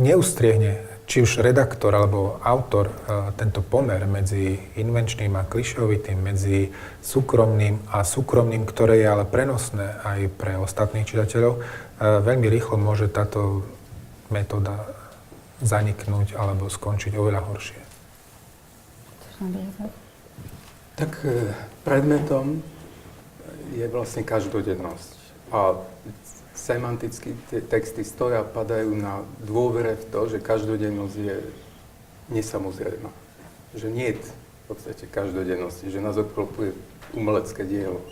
[0.00, 2.94] neustriehne či už redaktor alebo autor e,
[3.34, 6.70] tento pomer medzi invenčným a klišovitým, medzi
[7.02, 11.60] súkromným a súkromným, ktoré je ale prenosné aj pre ostatných čitateľov, e,
[11.98, 13.66] veľmi rýchlo môže táto
[14.30, 14.86] metóda
[15.58, 17.80] zaniknúť alebo skončiť oveľa horšie.
[21.00, 21.48] Tak e,
[21.80, 22.60] predmetom
[23.72, 25.16] je vlastne každodennosť.
[25.48, 25.80] A
[26.52, 31.36] semanticky tie texty stoja, padajú na dôvere v to, že každodennosť je
[32.36, 33.08] nesamozrejmá.
[33.72, 36.76] Že nie je v podstate každodennosti, že nás obklopuje
[37.16, 38.04] umelecké dielo,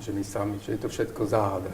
[0.00, 1.70] že my sami, že je to všetko záhada.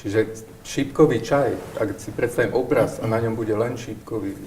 [0.00, 4.40] Čiže šípkový čaj, ak si predstavím obraz a na ňom bude len šípkový, e,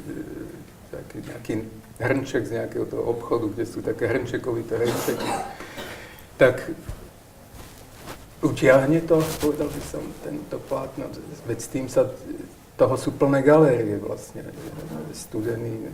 [0.89, 1.53] taký nejaký
[2.03, 5.29] hrnček z nejakého toho obchodu, kde sú také hrnčekovité hrnčeky,
[6.35, 6.67] tak
[8.43, 11.07] utiahne to, povedal by som, tento plátno,
[11.47, 12.11] veď s tým sa
[12.73, 14.49] toho sú plné galérie vlastne.
[15.13, 15.93] Studení,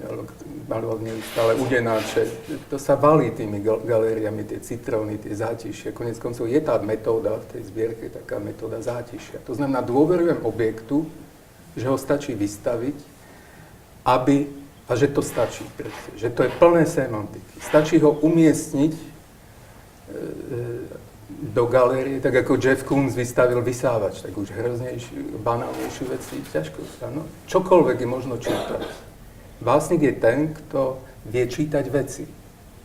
[0.63, 2.23] maloval neustále udenáče.
[2.71, 5.91] To sa valí tými galériami, tie citróny, tie zátišia.
[5.91, 9.43] Konec koncov je tá metóda v tej zbierke, taká metóda zátišia.
[9.43, 11.03] To znamená, dôverujem objektu,
[11.75, 12.95] že ho stačí vystaviť,
[14.07, 14.47] aby,
[14.89, 15.62] a že to stačí,
[16.17, 17.62] že to je plné semantiky.
[17.62, 20.17] Stačí ho umiestniť e, e,
[21.54, 27.13] do galérie, tak ako Jeff Koons vystavil vysávač, tak už hroznejšiu, banálnejšiu veci, ťažko sa,
[27.13, 28.82] no, čokoľvek je možno čítať.
[29.62, 30.97] Básnik je ten, kto
[31.30, 32.25] vie čítať veci.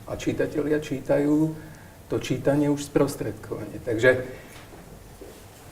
[0.04, 1.56] A čítatelia čítajú
[2.12, 3.80] to čítanie už sprostredkovanie.
[3.80, 4.28] Takže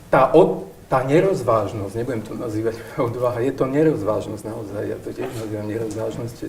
[0.09, 2.77] tá, od, tá nerozvážnosť, nebudem to nazývať
[3.09, 6.47] odvaha, je to nerozvážnosť naozaj, ja to tiež nazývam nerozvážnosť, e,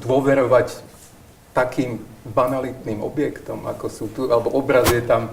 [0.00, 0.80] dôverovať
[1.52, 2.00] takým
[2.32, 5.32] banalitným objektom, ako sú tu, alebo obraz je tam e,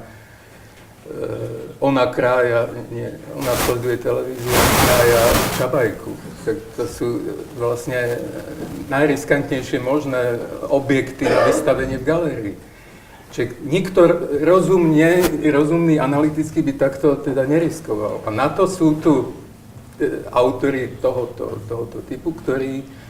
[1.80, 3.08] ona krája, nie,
[3.39, 4.52] ona sleduje televíziu,
[4.84, 5.24] krája
[5.56, 6.12] čabajku.
[6.43, 7.08] Tak to sú
[7.56, 8.19] vlastne
[8.91, 12.56] najriskantnejšie možné objekty na vystavenie v galérii.
[13.36, 14.00] Čiže nikto
[14.48, 18.24] rozumne, rozumný analyticky by takto teda neriskoval.
[18.24, 19.36] A na to sú tu
[20.00, 23.04] e, autory tohoto, tohoto typu, ktorí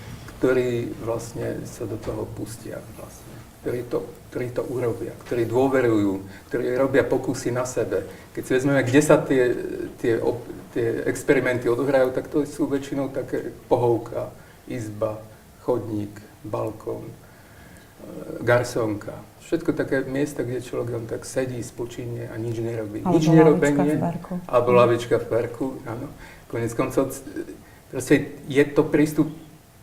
[0.45, 2.77] ktorí vlastne sa do toho pustia.
[2.99, 3.33] Vlastne.
[3.65, 3.97] Ktorí, to,
[4.29, 6.11] ktorí to urobia, ktorí dôverujú,
[6.53, 8.05] ktorí robia pokusy na sebe.
[8.37, 9.57] Keď si vezmeme, kde sa tie,
[9.97, 10.21] tie,
[10.69, 14.29] tie experimenty odohrajú, tak to sú väčšinou také pohovka,
[14.69, 15.17] izba,
[15.65, 16.13] chodník,
[16.45, 17.13] balkón, e,
[18.45, 19.17] garsonka.
[19.45, 23.05] Všetko také miesta, kde človek len tak sedí, spočíne a nič nerobí.
[23.05, 24.01] Alebo nič nerobenie.
[24.49, 26.09] Alebo lavička v parku, áno.
[26.49, 27.13] Konec koncov,
[27.93, 29.29] proste je to prístup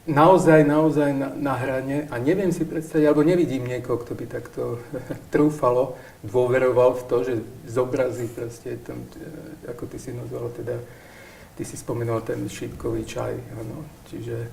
[0.06, 4.62] naozaj, naozaj na, na hrane a neviem si predstaviť, alebo nevidím niekoho, kto by takto
[5.34, 5.94] trúfalo,
[6.26, 7.34] dôveroval v to, že
[7.70, 10.74] zobrazí proste ten, e, ako ty si nazval, teda,
[11.54, 14.50] ty si spomenul ten šípkový čaj, áno, čiže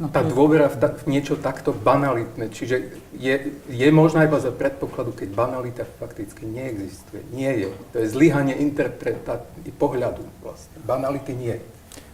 [0.00, 3.34] no, tá dôvera v, ta, v niečo takto banalitné, čiže je,
[3.68, 7.68] je možná iba za predpokladu, keď banalita fakticky neexistuje, nie je.
[7.92, 10.76] To je zlyhanie interpretáty pohľadu vlastne.
[10.86, 11.56] Banality nie.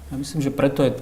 [0.08, 0.98] Ja myslím, že preto je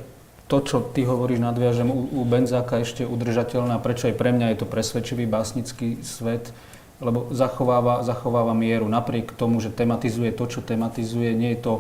[0.47, 4.55] to, čo ty hovoríš, nadviažem u, u Benzáka ešte udržateľné a prečo aj pre mňa
[4.55, 6.55] je to presvedčivý básnický svet,
[7.03, 8.87] lebo zachováva, zachováva mieru.
[8.87, 11.75] Napriek tomu, že tematizuje to, čo tematizuje, nie je to,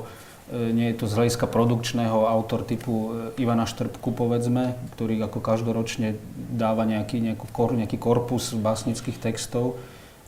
[0.52, 6.14] nie je to z hľadiska produkčného autor typu e, Ivana Štrbku, povedzme, ktorý ako každoročne
[6.54, 9.74] dáva nejaký, nejakú, nejaký korpus básnických textov.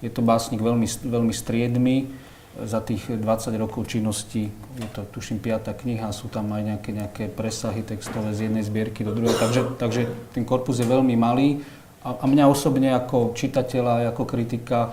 [0.02, 2.11] Je to básnik veľmi, veľmi striedmy,
[2.59, 7.24] za tých 20 rokov činnosti, je to tuším piata kniha, sú tam aj nejaké, nejaké
[7.31, 11.62] presahy textové z jednej zbierky do druhej, takže, takže ten korpus je veľmi malý.
[12.02, 14.90] A, a mňa osobne ako čitateľa, ako kritika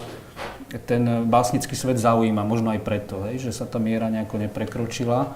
[0.84, 5.20] ten básnický svet zaujíma, možno aj preto, hej, že sa tá miera nejako neprekročila.
[5.24, 5.30] E,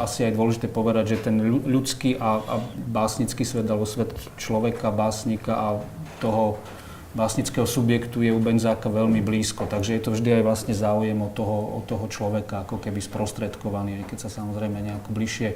[0.00, 2.54] asi aj dôležité povedať, že ten ľudský a, a
[2.88, 5.68] básnický svet, alebo svet človeka, básnika a
[6.24, 6.56] toho
[7.12, 11.32] básnického subjektu je u Benzáka veľmi blízko, takže je to vždy aj vlastne záujem od
[11.36, 15.48] toho, od toho človeka, ako keby sprostredkovaný, aj keď sa samozrejme nejako bližšie,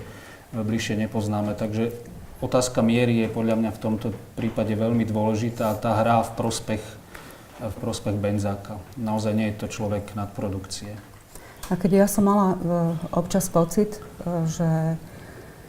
[0.52, 1.56] bližšie nepoznáme.
[1.56, 1.96] Takže
[2.44, 5.72] otázka miery je podľa mňa v tomto prípade veľmi dôležitá.
[5.80, 6.84] Tá hrá v prospech,
[7.60, 8.76] v prospech Benzáka.
[9.00, 10.92] Naozaj nie je to človek nadprodukcie.
[11.66, 12.58] A keď ja som mala e,
[13.10, 14.00] občas pocit, e,
[14.46, 14.70] že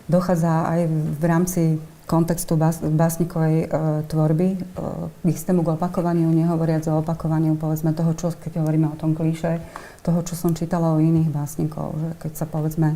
[0.06, 1.62] dochádza aj v rámci
[2.08, 3.68] kontextu bás, básnikovej e,
[4.08, 4.58] tvorby e,
[5.12, 9.60] k istému k opakovaniu, nehovoriac o opakovaniu, povedzme, toho, čo, keď hovoríme o tom klíše,
[10.08, 12.96] toho, čo som čítala o iných básnikov, že keď sa, povedzme,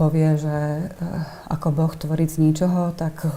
[0.00, 1.06] povie, že e,
[1.52, 3.28] ako Boh tvoriť z ničoho, tak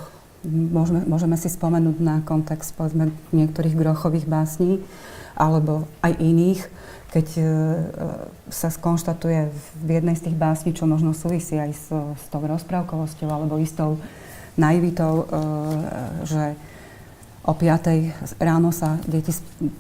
[0.46, 4.82] môžeme, môžeme si spomenúť na kontext, povedzme, niektorých grochových básní,
[5.38, 6.62] alebo aj iných,
[7.12, 7.44] keď e,
[8.48, 9.52] sa skonštatuje
[9.84, 14.00] v jednej z tých básní, čo možno súvisí aj s, s tou rozprávkovosťou alebo istou
[14.56, 15.36] naivitou, e,
[16.24, 16.44] že
[17.42, 18.38] o 5.
[18.38, 19.34] ráno sa deti,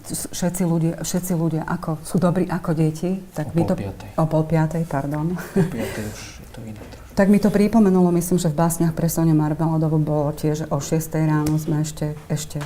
[0.09, 3.21] všetci ľudia, všetci ľudia ako, sú dobrí ako deti.
[3.31, 3.77] Tak o mi to,
[4.17, 5.37] O pol piatej, pardon.
[5.37, 9.11] O piatej už je to iné Tak mi to pripomenulo, myslím, že v básniach pre
[9.11, 11.11] Sonia Marmeladovu bolo tiež o 6.
[11.19, 12.63] ráno sme ešte, ešte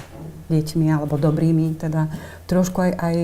[0.53, 2.13] deťmi alebo dobrými, teda
[2.45, 3.17] trošku aj, aj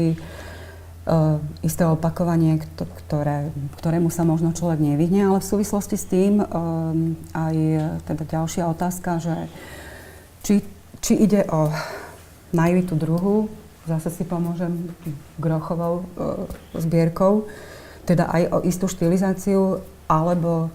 [1.02, 3.50] Uh, isté opakovanie, ktoré,
[3.82, 7.58] ktorému sa možno človek nevyhne, ale v súvislosti s tým um, aj
[8.06, 9.50] teda ďalšia otázka, že
[10.46, 10.62] či,
[11.02, 11.74] či ide o
[12.54, 13.50] naivitu druhu,
[13.90, 14.94] zase si pomôžem
[15.42, 16.46] grochovou uh,
[16.78, 17.50] zbierkou,
[18.06, 20.70] teda aj o istú štilizáciu, alebo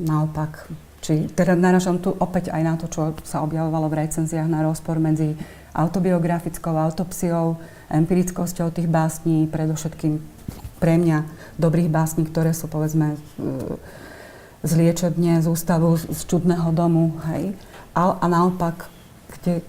[0.00, 0.66] naopak,
[0.98, 4.98] či teda naražam tu opäť aj na to, čo sa objavovalo v recenziách na rozpor
[4.98, 5.38] medzi
[5.74, 7.54] autobiografickou autopsiou,
[7.86, 10.18] empirickosťou tých básní, predovšetkým
[10.78, 11.26] pre mňa
[11.58, 13.18] dobrých básní, ktoré sú povedzme e,
[14.62, 17.54] z liečebne, z ústavu, z čudného domu, hej.
[17.94, 18.90] A, a naopak,
[19.38, 19.62] kde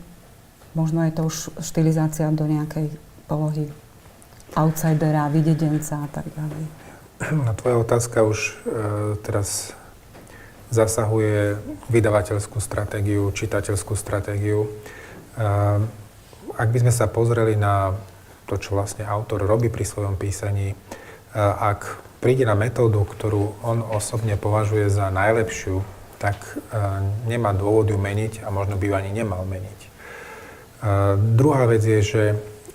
[0.77, 2.93] možno je to už štilizácia do nejakej
[3.25, 3.69] polohy
[4.57, 6.63] outsidera, videdenca a tak ďalej.
[7.35, 8.51] No, tvoja otázka už e,
[9.21, 9.77] teraz
[10.69, 11.57] zasahuje
[11.89, 14.69] vydavateľskú stratégiu, čitateľskú stratégiu.
[16.53, 17.97] Ak by sme sa pozreli na
[18.45, 20.73] to, čo vlastne autor robí pri svojom písaní,
[21.37, 25.81] ak príde na metódu, ktorú on osobne považuje za najlepšiu,
[26.19, 26.35] tak
[27.29, 29.79] nemá dôvod ju meniť a možno by ju ani nemal meniť.
[31.37, 32.23] Druhá vec je, že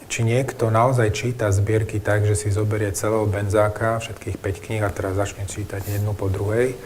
[0.09, 4.93] či niekto naozaj číta zbierky tak, že si zoberie celého Benzáka, všetkých 5 kníh a
[4.93, 6.77] teraz začne čítať jednu po druhej,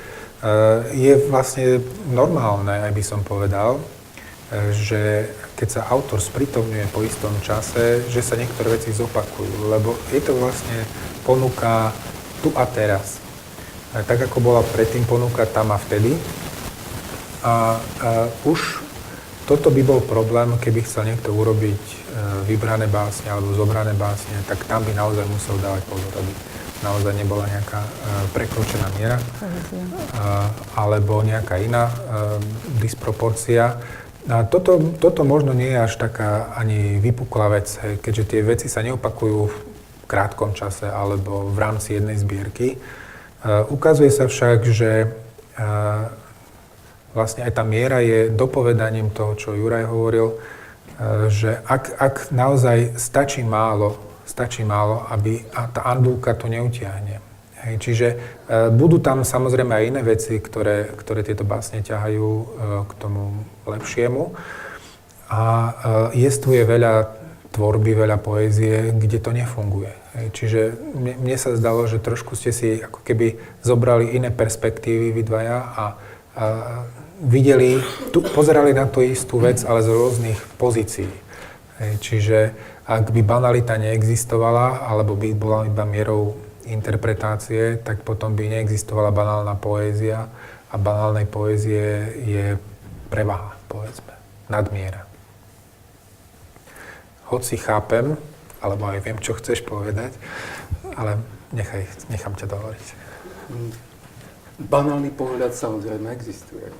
[0.94, 1.82] je vlastne
[2.14, 3.82] normálne, aj by som povedal,
[4.54, 5.00] eh, že
[5.58, 10.38] keď sa autor spritomňuje po istom čase, že sa niektoré veci zopakujú, lebo je to
[10.38, 10.86] vlastne
[11.26, 11.90] ponuka
[12.38, 13.18] tu a teraz.
[13.98, 16.14] A tak ako bola predtým ponuka tam a vtedy.
[17.42, 18.10] A, a
[18.46, 18.84] už
[19.50, 21.98] toto by bol problém, keby chcel niekto urobiť
[22.44, 26.32] vybrané básne alebo zobrané básne, tak tam by naozaj musel dávať pozor, aby
[26.82, 27.90] naozaj nebola nejaká uh,
[28.30, 30.46] prekročená miera uh,
[30.78, 32.38] alebo nejaká iná uh,
[32.78, 33.82] disproporcia.
[34.28, 38.66] A toto, toto možno nie je až taká ani vypuklá vec, hej, keďže tie veci
[38.68, 39.56] sa neopakujú v
[40.04, 42.78] krátkom čase alebo v rámci jednej zbierky.
[43.42, 45.10] Uh, ukazuje sa však, že
[45.58, 46.12] uh,
[47.10, 52.94] vlastne aj tá miera je dopovedaním toho, čo Juraj hovoril, uh, že ak, ak naozaj
[53.00, 57.24] stačí málo stačí málo, aby a tá andulka to neutiahne.
[57.58, 58.16] Hej, čiže e,
[58.70, 62.44] budú tam samozrejme aj iné veci, ktoré, ktoré tieto básne ťahajú e,
[62.86, 64.36] k tomu lepšiemu.
[65.26, 65.70] A e,
[66.22, 67.18] jestvuje veľa
[67.50, 69.90] tvorby, veľa poézie, kde to nefunguje.
[70.14, 70.60] Hej, čiže
[70.94, 75.58] mne, mne sa zdalo, že trošku ste si ako keby zobrali iné perspektívy vy dvaja
[75.58, 75.84] a, a
[77.18, 77.82] videli,
[78.14, 81.10] tu, pozerali na tú istú vec, ale z rôznych pozícií.
[81.82, 82.38] Hej, čiže
[82.88, 89.60] ak by banalita neexistovala, alebo by bola iba mierou interpretácie, tak potom by neexistovala banálna
[89.60, 90.32] poézia
[90.72, 92.44] a banálnej poézie je
[93.12, 94.16] prevaha, povedzme,
[94.48, 95.04] nadmiera.
[97.28, 98.16] Hoci chápem,
[98.64, 100.16] alebo aj viem, čo chceš povedať,
[100.96, 101.20] ale
[101.52, 102.86] nechaj, nechám ťa dohovoriť.
[104.64, 106.72] Banálny pohľad samozrejme existuje.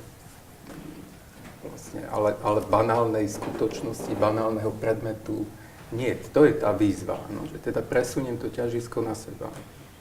[1.69, 5.45] Vlastne, ale, ale banálnej skutočnosti, banálneho predmetu
[5.93, 9.49] nie, to je tá výzva, no, že teda presuniem to ťažisko na seba,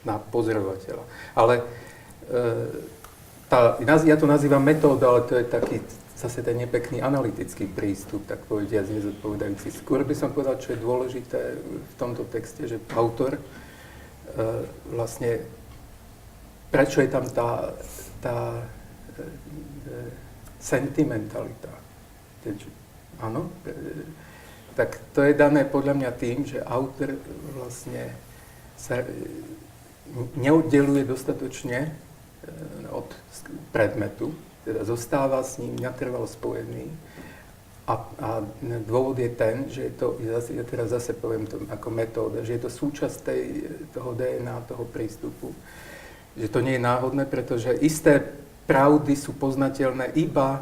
[0.04, 1.04] na pozorovateľa.
[1.32, 1.64] Ale e,
[3.48, 5.80] tá, ja to nazývam metóda, ale to je taký
[6.18, 9.70] zase ten nepekný analytický prístup, tak povediať nezodpovedajúci.
[9.70, 13.42] Skôr by som povedal, čo je dôležité v tomto texte, že autor e,
[14.90, 15.46] vlastne,
[16.74, 17.70] prečo je tam tá,
[18.18, 19.98] tá e, e,
[20.58, 21.70] sentimentalita.
[23.22, 23.72] Áno, e,
[24.78, 27.18] tak to je dané podľa mňa tým, že autor
[27.58, 28.14] vlastne
[28.78, 29.10] sa e,
[30.38, 31.92] neoddeluje dostatočne e,
[32.94, 33.10] od
[33.74, 34.30] predmetu,
[34.62, 36.94] teda zostáva s ním natrvalo spojený.
[37.90, 38.30] A, a
[38.86, 40.38] dôvod je ten, že je to, ja
[40.68, 43.42] teraz zase poviem to ako metóda, že je to súčasť tej,
[43.98, 45.58] toho DNA, toho prístupu.
[46.38, 48.22] Že to nie je náhodné, pretože isté
[48.70, 50.62] pravdy sú poznateľné iba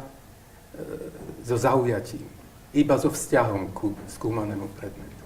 [1.44, 2.35] so zaujatím
[2.76, 5.24] iba so vzťahom ku skúmanému predmetu.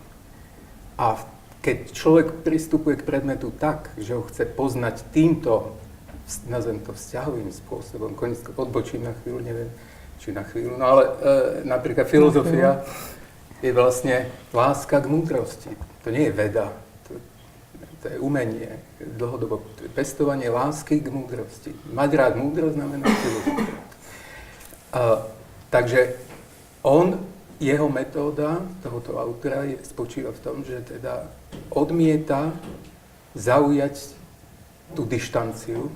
[0.95, 1.19] A
[1.61, 5.77] keď človek pristupuje k predmetu tak, že ho chce poznať týmto,
[6.49, 9.71] nazvem to vzťahovým spôsobom, konec odbočím na chvíľu, neviem,
[10.23, 11.13] či na chvíľu, no ale e,
[11.67, 12.85] napríklad filozofia
[13.61, 15.73] je vlastne láska k múdrosti.
[16.05, 16.73] To nie je veda,
[17.09, 17.17] to,
[18.01, 19.61] to je umenie, dlhodobo
[19.93, 21.77] pestovanie lásky k múdrosti.
[21.93, 23.77] Mať rád múdrosť znamená filozofia.
[25.69, 26.01] takže
[26.81, 27.21] on
[27.61, 31.29] jeho metóda tohoto autora je, spočíva v tom, že teda
[31.69, 32.57] odmieta
[33.37, 34.17] zaujať
[34.97, 35.93] tú dištanciu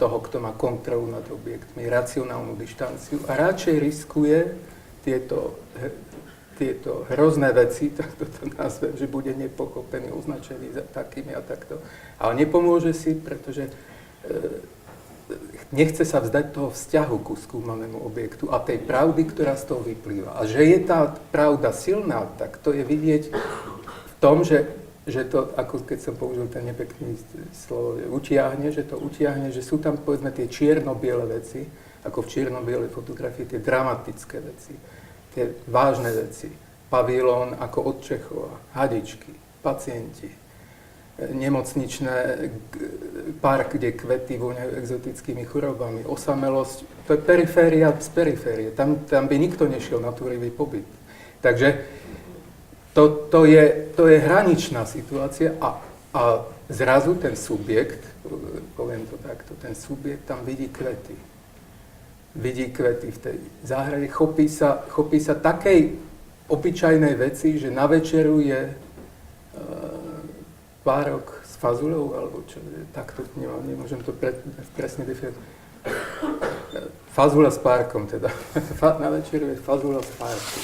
[0.00, 4.56] toho, kto má kontrolu nad objektmi, racionálnu dištanciu a radšej riskuje
[5.04, 5.60] tieto,
[6.56, 11.78] tieto hrozné veci, tak to nazvem, že bude nepochopený, označený za takými a takto.
[12.16, 13.72] Ale nepomôže si, pretože e,
[15.72, 20.36] nechce sa vzdať toho vzťahu ku skúmanému objektu a tej pravdy, ktorá z toho vyplýva.
[20.36, 24.68] A že je tá pravda silná, tak to je vidieť v tom, že,
[25.08, 27.16] že to, ako keď som použil ten nepekný
[27.56, 31.64] slovo, utiahne, že to utiahne, že sú tam povedzme tie čierno-biele veci,
[32.02, 34.74] ako v čierno-bielej fotografii, tie dramatické veci,
[35.32, 36.50] tie vážne veci.
[36.92, 39.32] pavilón ako od Čechova, hadičky,
[39.64, 40.41] pacienti,
[41.30, 42.50] nemocničné
[43.40, 48.70] park, kde kvety voňajú exotickými chorobami, osamelosť, to je periféria z periférie.
[48.74, 50.86] Tam, tam by nikto nešiel na túrivý pobyt.
[51.42, 51.78] Takže
[52.92, 55.80] to, to, je, to je hraničná situácia a,
[56.14, 56.22] a
[56.68, 58.04] zrazu ten subjekt,
[58.76, 61.16] poviem to takto, ten subjekt tam vidí kvety.
[62.36, 65.98] Vidí kvety v tej záhrade, chopí sa, chopí sa takej
[66.48, 68.76] obyčajnej veci, že na večeru je
[70.82, 72.58] párok s fazulou, alebo čo,
[72.90, 74.34] takto nemám, nemôžem to pre,
[74.74, 75.46] presne definovať.
[77.14, 78.30] Fazula s párkom teda.
[79.02, 80.62] Na večeru je fazula s párkom.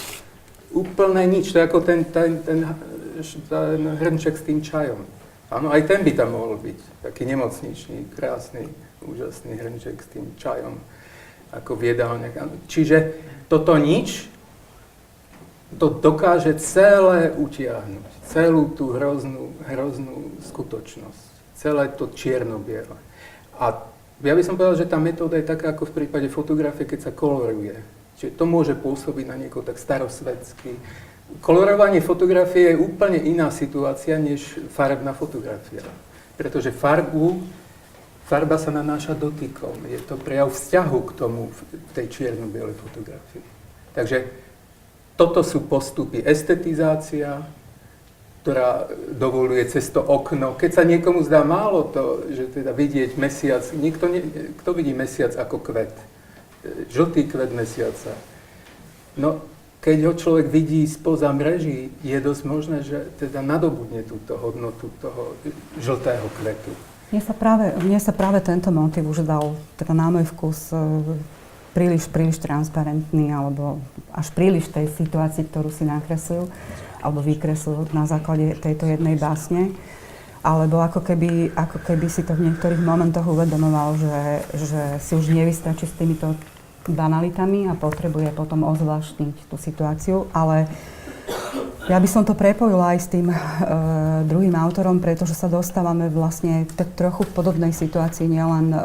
[0.68, 2.66] Úplne nič, to je ako ten, ten, ten,
[3.48, 5.00] ten hrnček s tým čajom.
[5.48, 7.08] Áno, aj ten by tam mohol byť.
[7.08, 8.68] Taký nemocničný, krásny,
[9.00, 10.76] úžasný hrnček s tým čajom,
[11.56, 12.28] ako v jedálne.
[12.68, 13.16] Čiže
[13.48, 14.28] toto nič
[15.80, 21.56] to dokáže celé utiahnuť celú tú hroznú, hroznú skutočnosť.
[21.56, 22.96] Celé to čierno-biele.
[23.58, 23.82] A
[24.22, 27.12] ja by som povedal, že tá metóda je taká ako v prípade fotografie, keď sa
[27.14, 27.74] koloruje.
[28.18, 30.74] Čiže to môže pôsobiť na niekoho tak starosvedsky.
[31.38, 35.86] Kolorovanie fotografie je úplne iná situácia, než farebná fotografia.
[36.34, 37.42] Pretože farbu,
[38.26, 39.86] farba sa nanáša dotykom.
[39.86, 43.44] Je to prejav vzťahu k tomu v tej čierno-bielej fotografii.
[43.94, 44.18] Takže
[45.18, 46.22] toto sú postupy.
[46.22, 47.42] Estetizácia,
[48.48, 50.56] ktorá dovoluje cez to okno.
[50.56, 54.24] Keď sa niekomu zdá málo to, že teda vidieť mesiac, niekto ne,
[54.64, 55.92] kto vidí mesiac ako kvet?
[56.88, 58.16] Žltý kvet mesiaca.
[59.20, 59.44] No,
[59.84, 65.36] keď ho človek vidí spoza mreží, je dosť možné, že teda nadobudne túto hodnotu toho
[65.76, 66.72] žltého kvetu.
[67.12, 70.80] Mne sa práve, mne sa práve tento motiv už dal teda na môj vkus e,
[71.72, 76.48] príliš, príliš transparentný alebo až príliš tej situácii, ktorú si nakreslil
[76.98, 79.70] alebo vykreslil na základe tejto jednej básne,
[80.42, 84.18] alebo ako keby, ako keby si to v niektorých momentoch uvedomoval, že,
[84.58, 86.34] že si už nevystačí s týmito
[86.88, 90.66] banalitami a potrebuje potom ozvláštniť tú situáciu, ale
[91.88, 93.36] ja by som to prepojila aj s tým e,
[94.28, 98.80] druhým autorom, pretože sa dostávame vlastne tak trochu v podobnej situácii, nielen e,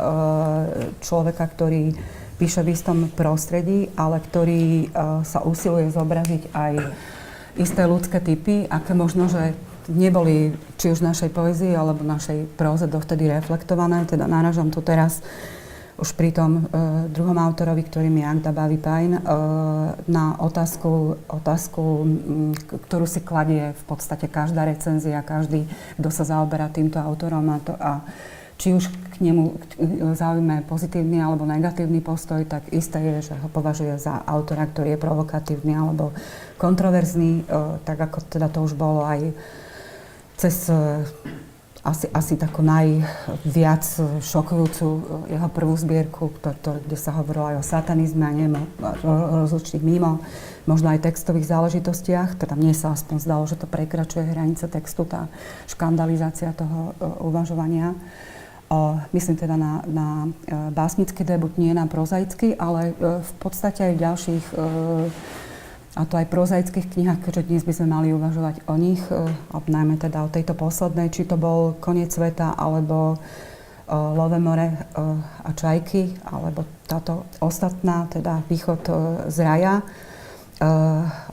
[1.03, 1.95] človeka, ktorý
[2.43, 4.85] píše v istom prostredí, ale ktorý e,
[5.23, 6.73] sa usiluje zobraziť aj
[7.55, 9.55] isté ľudské typy, aké možno, že
[9.87, 14.03] neboli či už našej poezii alebo našej próze dovtedy reflektované.
[14.03, 15.23] Teda náražam tu teraz
[15.93, 19.21] už pri tom uh, druhom autorovi, ktorým je Agda Bavi Pajn, uh,
[20.09, 22.49] na otázku, otázku m,
[22.89, 25.69] ktorú si kladie v podstate každá recenzia, každý,
[26.01, 28.01] kto sa zaoberá týmto autorom a, to, a
[28.63, 29.59] či už k nemu
[30.15, 35.03] zaujíme pozitívny alebo negatívny postoj, tak isté je, že ho považuje za autora, ktorý je
[35.03, 36.15] provokatívny alebo
[36.55, 39.35] kontroverzný, e, tak ako teda to už bolo aj
[40.39, 41.03] cez e,
[41.83, 43.83] asi, asi takú najviac
[44.23, 44.99] šokujúcu e,
[45.35, 48.63] jeho prvú zbierku, to, to, kde sa hovorilo aj o satanizme a neviem,
[49.43, 50.23] rozličných mimo,
[50.63, 52.39] možno aj textových záležitostiach.
[52.39, 55.27] Teda mne sa aspoň zdalo, že to prekračuje hranice textu, tá
[55.67, 58.32] škandalizácia toho uvažovania o,
[59.13, 63.93] myslím teda na, na e, básnický debut, nie na prozaický, ale e, v podstate aj
[63.93, 64.63] v ďalších, e,
[65.93, 68.97] a to aj prozaických knihách, keďže dnes by sme mali uvažovať o nich,
[69.53, 73.21] najmä teda o tejto poslednej, či to bol Koniec sveta, alebo
[73.93, 74.89] Love more
[75.45, 78.89] a čajky, alebo táto ostatná, teda Východ
[79.29, 79.85] z raja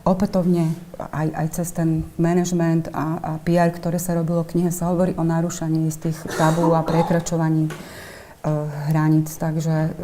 [0.02, 4.90] opätovne aj, aj cez ten management a, a PR, ktoré sa robilo v knihe, sa
[4.90, 9.30] hovorí o narušaní istých tabú a prekračovaní uh, hraníc.
[9.36, 9.94] Takže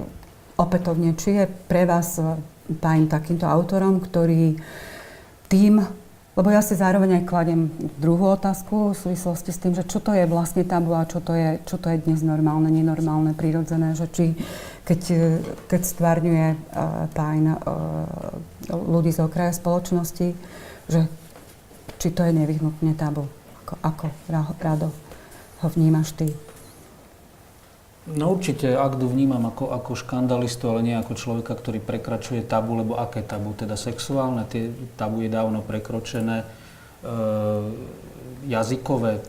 [0.57, 2.21] opätovne, či je pre vás
[2.67, 4.59] Pajn takýmto autorom, ktorý
[5.47, 5.79] tým,
[6.37, 10.13] lebo ja si zároveň aj kladem druhú otázku v súvislosti s tým, že čo to
[10.13, 14.11] je vlastne tabu a čo to je, čo to je dnes normálne, nenormálne, prirodzené, že
[14.11, 14.37] či
[14.87, 15.03] keď,
[15.67, 17.59] keď stvárňuje uh, Pajn uh,
[18.71, 20.29] ľudí z okraja spoločnosti,
[20.87, 21.01] že
[21.99, 23.27] či to je nevyhnutne tabu.
[23.67, 24.07] Ako, ako
[24.63, 24.89] Rado
[25.63, 26.31] ho vnímaš ty?
[28.07, 32.95] No určite Agdu vnímam ako, ako škandalistu, ale nie ako človeka, ktorý prekračuje tabu, lebo
[32.95, 33.51] aké tabu?
[33.59, 36.47] Teda sexuálne, tie tabu je dávno prekročené.
[36.47, 36.47] E,
[38.47, 39.27] jazykové,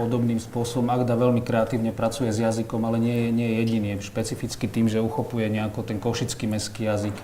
[0.00, 0.90] podobným spôsobom.
[0.90, 3.86] Agda veľmi kreatívne pracuje s jazykom, ale nie je, nie je jediný.
[3.94, 7.16] Je špecificky tým, že uchopuje nejako ten košický mestský jazyk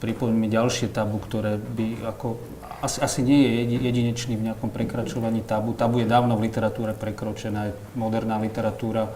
[0.00, 2.40] pripomín mi ďalšie tabu, ktoré by ako,
[2.82, 5.76] asi, asi nie je jedinečný v nejakom prekračovaní tabu.
[5.76, 9.12] Tabu je dávno v literatúre prekročená, moderná literatúra,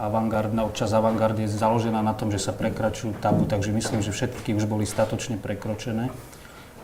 [0.00, 4.54] avantgardná, občas avantgardy je založená na tom, že sa prekračujú tabu, takže myslím, že všetky
[4.56, 6.10] už boli statočne prekročené.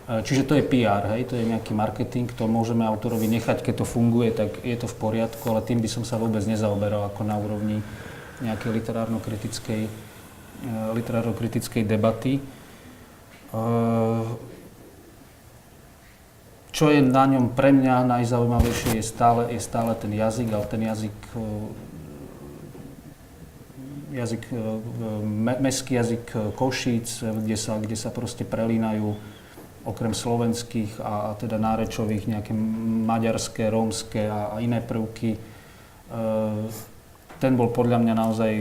[0.04, 3.86] Čiže to je PR, hej, to je nejaký marketing, to môžeme autorovi nechať, keď to
[3.88, 7.40] funguje, tak je to v poriadku, ale tým by som sa vôbec nezaoberal ako na
[7.40, 7.80] úrovni
[8.44, 9.88] nejakej literárno-kritickej,
[10.92, 12.44] literárno-kritickej debaty.
[16.68, 20.82] Čo je na ňom pre mňa najzaujímavejšie, je stále, je stále ten jazyk, ale ten
[20.84, 21.16] jazyk,
[24.12, 24.44] jazyk
[25.64, 26.24] mestský jazyk
[26.60, 29.16] Košíc, kde sa, kde sa proste prelínajú
[29.84, 32.52] okrem slovenských a, teda nárečových nejaké
[33.04, 35.36] maďarské, rómske a, a iné prvky.
[35.36, 35.38] E,
[37.38, 38.52] ten bol podľa mňa naozaj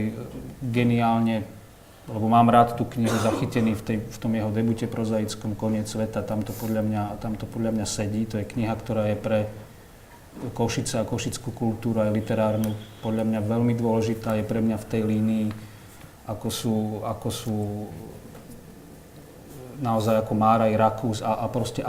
[0.60, 1.64] geniálne
[2.04, 6.20] lebo mám rád tú knihu zachytený v, tej, v tom jeho debute prozaickom Koniec sveta,
[6.20, 8.28] tam to, podľa mňa, tam to podľa mňa sedí.
[8.28, 9.38] To je kniha, ktorá je pre
[10.52, 15.02] Košice a košickú kultúru aj literárnu podľa mňa veľmi dôležitá, je pre mňa v tej
[15.06, 15.46] línii,
[16.28, 17.56] ako sú, ako sú
[19.80, 21.82] naozaj ako Máraj, Rakús a, a proste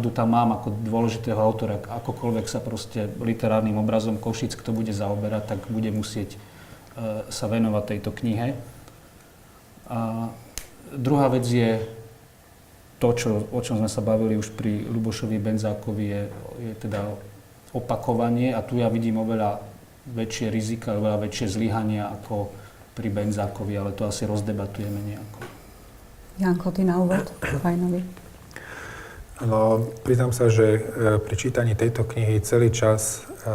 [0.00, 5.56] tu tam mám ako dôležitého autora, akokoľvek sa proste literárnym obrazom Košic kto bude zaoberať,
[5.56, 8.56] tak bude musieť uh, sa venovať tejto knihe.
[9.90, 10.30] A
[10.94, 11.82] druhá vec je
[13.00, 16.22] to, čo, o čom sme sa bavili už pri Lubošovi Benzákovi, je,
[16.60, 17.00] je teda
[17.72, 19.62] opakovanie a tu ja vidím oveľa
[20.10, 22.52] väčšie rizika, oveľa väčšie zlyhania ako
[22.92, 25.59] pri Benzákovi, ale to asi rozdebatujeme nejako.
[26.38, 27.26] Janko, ty na úvod,
[27.62, 28.04] Fajnovi.
[29.40, 30.80] No, priznám sa, že e,
[31.16, 33.48] pri čítaní tejto knihy celý čas e,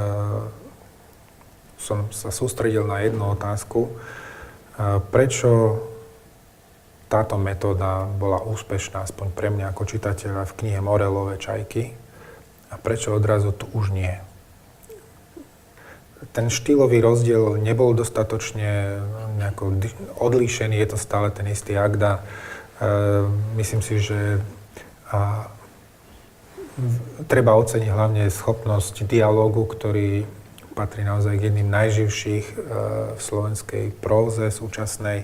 [1.77, 3.85] som sa sústredil na jednu otázku.
[3.85, 3.91] E,
[5.13, 5.77] prečo
[7.05, 11.93] táto metóda bola úspešná, aspoň pre mňa ako čitateľa v knihe Morelové čajky
[12.73, 14.17] a prečo odrazu tu už nie.
[16.33, 18.99] Ten štýlový rozdiel nebol dostatočne
[19.37, 19.77] nejako
[20.17, 22.25] odlíšený, je to stále ten istý Agda.
[22.79, 22.89] E,
[23.55, 24.43] myslím si, že
[27.31, 30.27] treba oceniť hlavne schopnosť dialógu, ktorý
[30.75, 32.55] patrí naozaj k jedným najživších e,
[33.15, 35.23] v slovenskej próze súčasnej.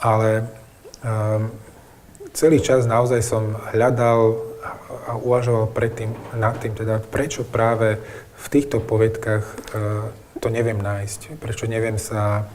[0.00, 0.48] Ale
[1.06, 1.54] Um,
[2.34, 4.42] celý čas naozaj som hľadal
[5.06, 8.02] a uvažoval predtým, nad tým, teda prečo práve
[8.34, 10.10] v týchto povedkách uh,
[10.42, 12.50] to neviem nájsť, prečo neviem sa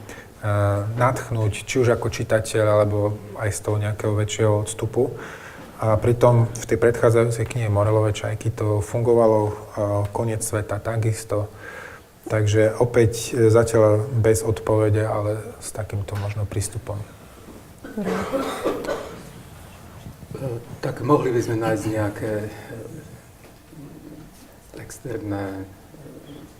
[0.98, 5.14] nadchnúť, či už ako čitateľ, alebo aj z toho nejakého väčšieho odstupu.
[5.82, 9.52] A pritom v tej predchádzajúcej knihe Morelové čajky to fungovalo uh,
[10.14, 11.50] koniec sveta takisto.
[12.30, 17.02] Takže opäť zatiaľ bez odpovede, ale s takýmto možno prístupom.
[20.82, 22.50] Tak mohli by sme nájsť nejaké eh,
[24.80, 25.66] externé eh,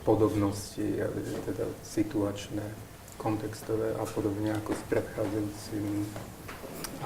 [0.03, 0.83] podobnosti,
[1.47, 2.62] teda situačné,
[3.23, 5.87] kontextové a podobne ako s predchádzajúcim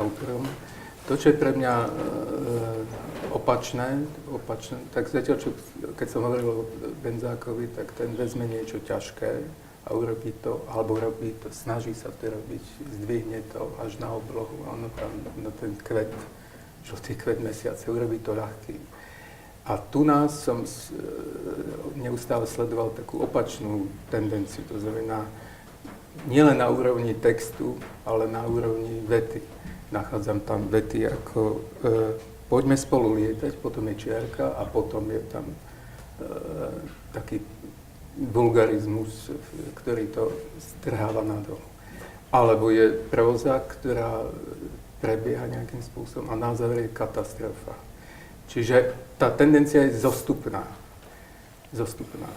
[0.00, 0.48] autorom.
[1.06, 1.90] To, čo je pre mňa e,
[3.30, 5.54] opačné, opačné, tak zatiaľ, čo,
[5.94, 6.66] keď som hovoril o
[7.04, 9.46] Benzákovi, tak ten vezme niečo ťažké,
[9.86, 12.62] a urobí to, alebo robí to, snaží sa to robiť,
[12.98, 16.10] zdvihne to až na oblohu, ono tam, na ten kvet,
[16.82, 18.74] žltý kvet mesiace, urobí to ľahký.
[19.66, 20.70] A tu nás som e,
[22.02, 25.22] neustále sledoval takú opačnú tendenciu, to znamená,
[26.24, 27.76] nielen na úrovni textu,
[28.08, 29.44] ale na úrovni vety.
[29.92, 31.58] Nachádzam tam vety ako e,
[32.48, 35.56] poďme spolu lietať, potom je čiarka a potom je tam e,
[37.12, 37.38] taký
[38.16, 39.30] vulgarizmus,
[39.76, 41.60] ktorý to strháva nadol.
[42.32, 44.26] Alebo je próza, ktorá
[45.04, 47.76] prebieha nejakým spôsobom a na záver je katastrofa.
[48.48, 50.64] Čiže tá tendencia je zostupná.
[51.70, 52.30] Zostupná.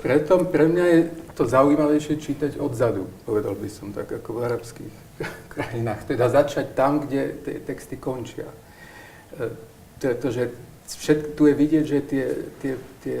[0.00, 1.00] Preto pre mňa je
[1.36, 4.94] to zaujímavejšie čítať odzadu, povedal by som tak, ako v arabských
[5.52, 6.08] krajinách.
[6.08, 8.48] Teda začať tam, kde tie texty končia.
[8.48, 9.52] E,
[10.00, 10.50] pretože
[10.88, 12.24] všetko, tu je vidieť, že tie,
[12.60, 12.72] tie,
[13.04, 13.20] tie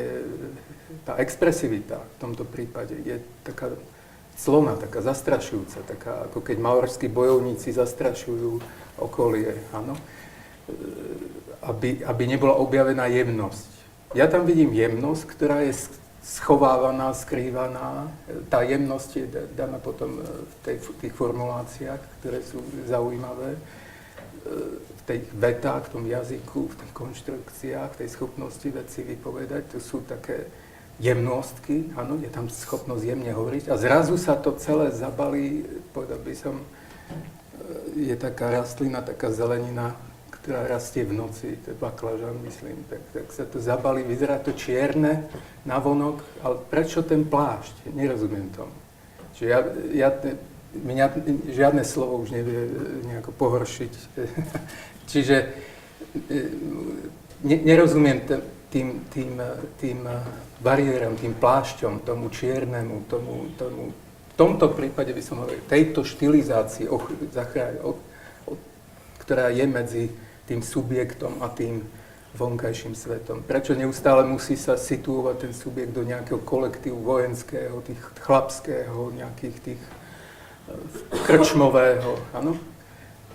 [1.04, 3.74] tá expresivita v tomto prípade je taká
[4.38, 8.58] clona, taká zastrašujúca, taká ako keď maorskí bojovníci zastrašujú
[8.98, 10.02] okolie, áno, e,
[11.62, 13.70] aby, aby nebola objavená jemnosť.
[14.12, 15.72] Ja tam vidím jemnosť, ktorá je
[16.22, 18.06] schovávaná, skrývaná.
[18.46, 19.26] Tá jemnosť je
[19.58, 23.60] daná potom e, v, tej, tých formuláciách, ktoré sú zaujímavé, e,
[24.78, 29.74] v tých vetách, v tom jazyku, v tých konštrukciách, v tej schopnosti veci vypovedať.
[29.74, 30.46] To sú také
[31.02, 36.34] jemnostky, áno, je tam schopnosť jemne hovoriť a zrazu sa to celé zabalí, povedal by
[36.38, 36.66] som, e,
[38.06, 39.98] je taká rastlina, taká zelenina,
[40.42, 44.50] ktorá rastie v noci, to je baklažan, myslím, tak, tak sa to zabalí, vyzerá to
[44.50, 45.30] čierne
[45.62, 47.94] na vonok, ale prečo ten plášť?
[47.94, 48.74] Nerozumiem tomu.
[49.38, 49.60] Čiže ja,
[49.94, 50.08] ja,
[50.74, 51.06] mňa
[51.46, 52.74] žiadne slovo už nevie
[53.06, 53.92] nejako pohoršiť.
[55.10, 55.36] Čiže
[57.46, 58.26] ne, nerozumiem
[58.66, 59.38] tým, tým,
[59.78, 59.98] tým
[60.58, 66.90] bariéram, tým plášťom, tomu čiernemu, tomu, tomu, v tomto prípade by som hovoril, tejto štilizácii,
[66.90, 67.04] och,
[67.86, 67.98] och,
[68.50, 68.58] och,
[69.22, 70.04] ktorá je medzi
[70.52, 71.80] tým subjektom a tým
[72.36, 73.40] vonkajším svetom.
[73.40, 79.80] Prečo neustále musí sa situovať ten subjekt do nejakého kolektívu vojenského, tých chlapského, nejakých tých
[79.80, 79.92] e,
[81.24, 82.60] krčmového, áno?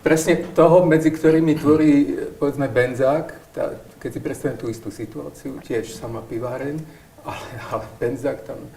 [0.05, 1.93] Presne toho, medzi ktorými tvorí,
[2.37, 6.77] povedzme, Benzák, tá, keď si predstavím tú istú situáciu, tiež sama piváreň,
[7.25, 8.69] ale, ale Benzák tam e,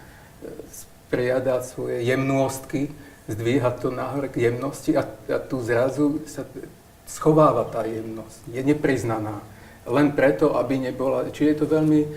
[0.69, 2.89] spriada svoje jemnostky,
[3.25, 6.45] zdvíha to nahor k jemnosti a, a tu zrazu sa
[7.11, 9.43] schováva tá jemnosť, je nepriznaná
[9.83, 11.27] len preto, aby nebola...
[11.27, 12.09] Čiže je to veľmi e,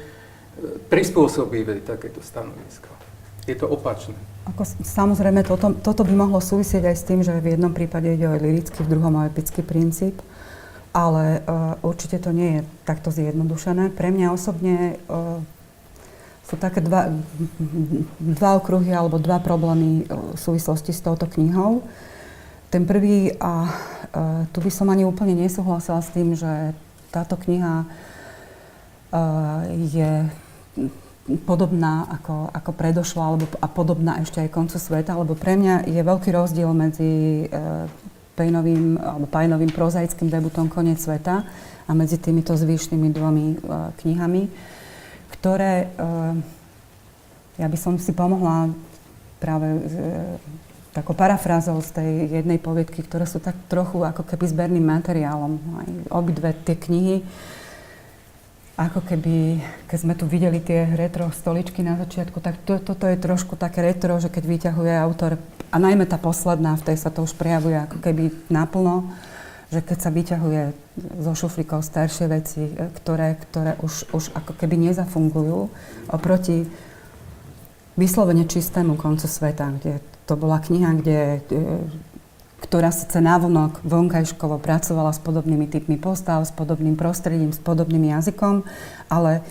[0.87, 2.87] prispôsobivé takéto stanovisko.
[3.49, 4.15] Je to opačné.
[4.49, 8.29] Ako, samozrejme, toto, toto by mohlo súvisieť aj s tým, že v jednom prípade ide
[8.29, 10.21] o lirický, v druhom o epický princíp,
[10.93, 13.93] ale uh, určite to nie je takto zjednodušené.
[13.97, 15.41] Pre mňa osobne uh,
[16.45, 17.09] sú také dva,
[18.21, 21.81] dva okruhy alebo dva problémy v súvislosti s touto knihou.
[22.75, 26.75] Ten prvý, a uh, tu by som ani úplne nesúhlasila s tým, že
[27.15, 29.63] táto kniha uh,
[29.95, 30.27] je
[31.47, 36.03] podobná ako, ako predošla alebo, a podobná ešte aj koncu sveta, lebo pre mňa je
[36.03, 37.87] veľký rozdiel medzi uh,
[38.35, 41.47] Pejnovým alebo Pajnovým prozaickým debutom Konec sveta
[41.87, 43.47] a medzi týmito zvyšnými dvomi
[44.03, 44.43] knihami,
[45.31, 45.95] ktoré
[47.55, 48.75] ja by som si pomohla
[49.39, 49.69] práve
[50.95, 55.59] takou parafrázou z tej jednej poviedky, ktoré sú tak trochu ako keby zberným materiálom.
[55.83, 57.27] Aj obidve tie knihy,
[58.79, 59.59] ako keby,
[59.91, 63.83] keď sme tu videli tie retro stoličky na začiatku, tak to, toto je trošku také
[63.83, 65.39] retro, že keď vyťahuje autor,
[65.75, 69.11] a najmä tá posledná, v tej sa to už prejavuje ako keby naplno,
[69.75, 70.63] že keď sa vyťahuje
[71.23, 72.71] zo šuflíkov staršie veci,
[73.03, 75.71] ktoré, ktoré už, už ako keby nezafungujú,
[76.11, 76.67] oproti
[77.99, 81.61] vyslovene čistému koncu sveta, kde to bola kniha, kde, e,
[82.65, 88.65] ktorá síce návonok vonkajškovo pracovala s podobnými typmi postav, s podobným prostredím, s podobným jazykom,
[89.13, 89.45] ale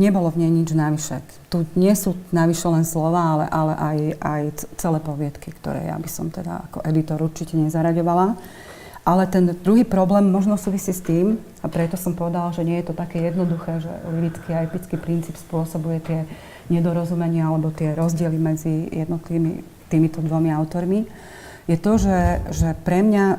[0.00, 1.22] nebolo v nej nič navyše.
[1.52, 4.42] Tu nie sú navyše len slova, ale, ale aj, aj
[4.80, 8.34] celé poviedky, ktoré ja by som teda ako editor určite nezaraďovala.
[9.08, 12.92] Ale ten druhý problém možno súvisí s tým, a preto som povedala, že nie je
[12.92, 16.20] to také jednoduché, že lirický a epický princíp spôsobuje tie
[16.68, 21.08] nedorozumenia alebo tie rozdiely medzi jednotlivými týmito dvomi autormi,
[21.68, 23.38] je to, že, že pre mňa e,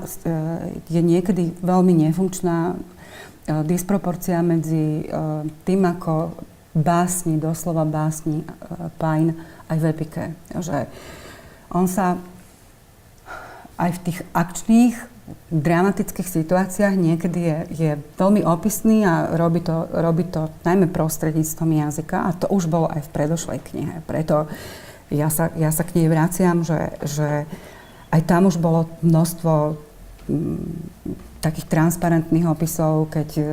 [0.86, 2.76] je niekedy veľmi nefunkčná e,
[3.66, 5.04] disproporcia medzi e,
[5.66, 6.38] tým, ako
[6.78, 8.46] básni, doslova básni
[9.02, 9.34] Pine
[9.66, 10.24] aj v epike.
[10.54, 10.86] Že
[11.74, 12.22] on sa
[13.82, 14.96] aj v tých akčných,
[15.50, 22.18] dramatických situáciách niekedy je, je veľmi opisný a robí to, robí to najmä prostredníctvom jazyka
[22.26, 23.96] a to už bolo aj v predošlej knihe.
[24.06, 24.50] Preto
[25.10, 27.50] ja sa, ja sa k nej vraciam, že, že
[28.14, 29.78] aj tam už bolo množstvo
[30.30, 33.44] mm, takých transparentných opisov, keď e,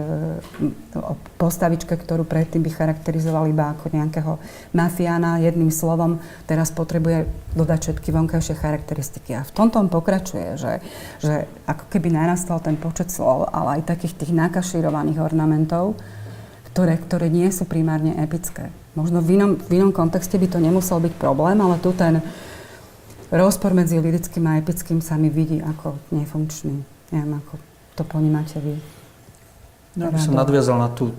[0.99, 4.33] o postavičke, ktorú predtým by charakterizovali iba ako nejakého
[4.75, 6.19] mafiána jedným slovom,
[6.51, 9.39] teraz potrebuje dodať všetky vonkajšie charakteristiky.
[9.39, 10.83] A v tomto on pokračuje, že,
[11.23, 15.95] že ako keby narastal ten počet slov, ale aj takých tých nakašírovaných ornamentov,
[16.75, 18.75] ktoré, ktoré nie sú primárne epické.
[18.97, 22.25] Možno v inom, v inom kontexte by to nemusel byť problém, ale tu ten
[23.29, 26.81] rozpor medzi lirickým a epickým sa mi vidí ako nefunkčný.
[27.13, 27.55] Neviem, ako
[27.93, 28.81] to ponímate vy.
[30.01, 31.13] Ja by som nadviazal na tú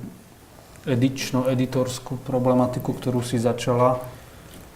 [0.89, 4.01] edično-editorskú problematiku, ktorú si začala.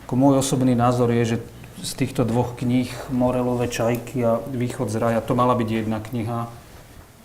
[0.06, 1.38] Ako môj osobný názor je, že
[1.82, 6.40] z týchto dvoch kníh Morelové čajky a Východ z raja, to mala byť jedna kniha.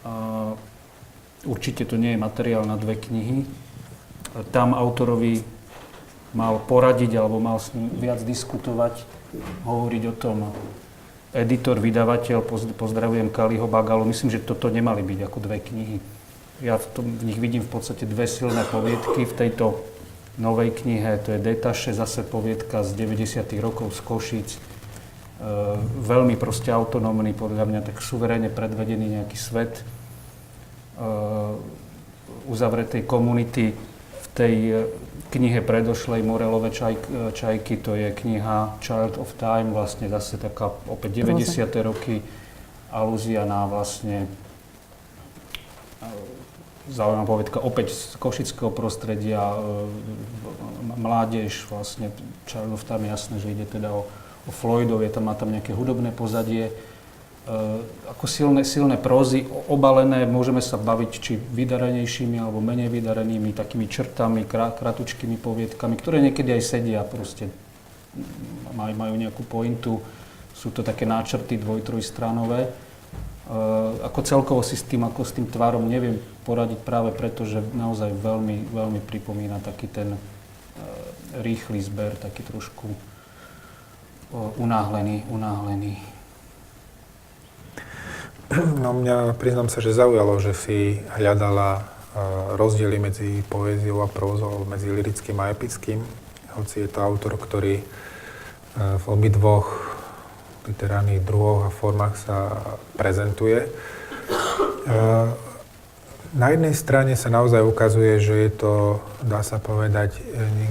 [0.07, 0.13] A
[1.45, 3.45] určite to nie je materiál na dve knihy.
[4.55, 5.43] Tam autorovi
[6.37, 9.01] mal poradiť alebo mal s ním viac diskutovať,
[9.65, 10.37] hovoriť o tom
[11.33, 12.45] editor, vydavateľ,
[12.77, 14.05] pozdravujem Kaliho Bagalu.
[14.05, 15.97] Myslím, že toto nemali byť ako dve knihy.
[16.65, 19.29] Ja v, tom, v nich vidím v podstate dve silné poviedky.
[19.29, 19.81] V tejto
[20.41, 23.45] novej knihe, to je Detaše, zase poviedka z 90.
[23.61, 24.49] rokov z Košic.
[24.53, 24.59] E,
[26.01, 29.83] veľmi proste autonómny, podľa mňa tak suverénne predvedený nejaký svet e,
[32.49, 34.55] uzavretej komunity v tej
[35.31, 36.97] knihe predošlej Morelové čaj,
[37.35, 41.63] čajky, to je kniha Child of Time, vlastne zase taká opäť 90.
[41.83, 42.23] roky,
[42.91, 44.31] alúzia na vlastne
[46.91, 49.59] zaujímavá povedka opäť z košického prostredia, e,
[50.95, 52.15] mládež, vlastne
[52.47, 54.07] Child of Time, jasné, že ide teda o,
[54.47, 56.71] o Floydov, je tam, má tam nejaké hudobné pozadie.
[58.11, 64.43] Ako silné, silné prózy, obalené, môžeme sa baviť či vydarenejšími alebo menej vydarenými takými črtami,
[64.51, 67.47] kratučkými poviedkami, ktoré niekedy aj sedia proste,
[68.75, 70.03] majú, majú nejakú pointu,
[70.59, 72.67] sú to také náčrty dvoj, trojstranové.
[74.03, 78.11] Ako celkovo si s tým, ako s tým tvárom neviem poradiť práve preto, že naozaj
[78.11, 80.19] veľmi, veľmi pripomína taký ten
[81.39, 82.91] rýchly zber, taký trošku
[84.59, 86.16] unáhlený, unáhlený.
[88.55, 91.83] No mňa, priznám sa, že zaujalo, že si hľadala
[92.55, 96.01] rozdiely medzi poéziou a prózou, medzi lirickým a epickým,
[96.57, 97.83] hoci je to autor, ktorý
[98.77, 99.99] v obidvoch
[100.65, 102.37] literárnych druhoch a formách sa
[102.97, 103.69] prezentuje.
[106.37, 108.75] Na jednej strane sa naozaj ukazuje, že je to,
[109.27, 110.17] dá sa povedať,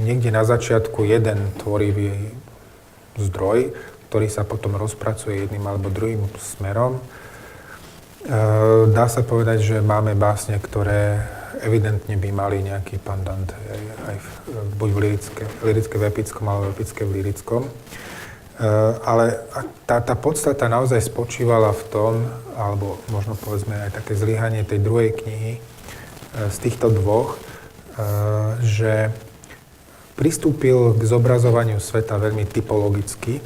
[0.01, 2.33] niekde na začiatku jeden tvorivý
[3.19, 3.75] zdroj,
[4.09, 7.03] ktorý sa potom rozpracuje jedným alebo druhým smerom.
[8.25, 8.39] E,
[8.89, 11.21] dá sa povedať, že máme básne, ktoré
[11.61, 14.27] evidentne by mali nejaký pandant aj, aj v,
[14.77, 17.65] buď v lirické, lirické v epickom, alebo epické v lirickom.
[19.03, 19.43] Ale
[19.83, 22.13] tá, tá podstata naozaj spočívala v tom,
[22.55, 25.59] alebo možno povedzme aj také zlyhanie tej druhej knihy
[26.31, 27.35] z týchto dvoch,
[28.63, 29.11] že
[30.15, 33.43] pristúpil k zobrazovaniu sveta veľmi typologicky,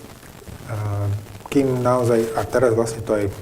[1.50, 3.34] kým naozaj, a teraz vlastne to aj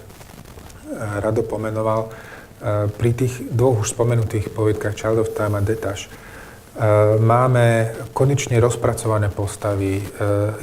[0.95, 2.09] Rado pomenoval, e,
[2.87, 6.09] pri tých dvoch už spomenutých poviedkach Child of Time a Detaš, e,
[7.19, 9.99] máme konečne rozpracované postavy.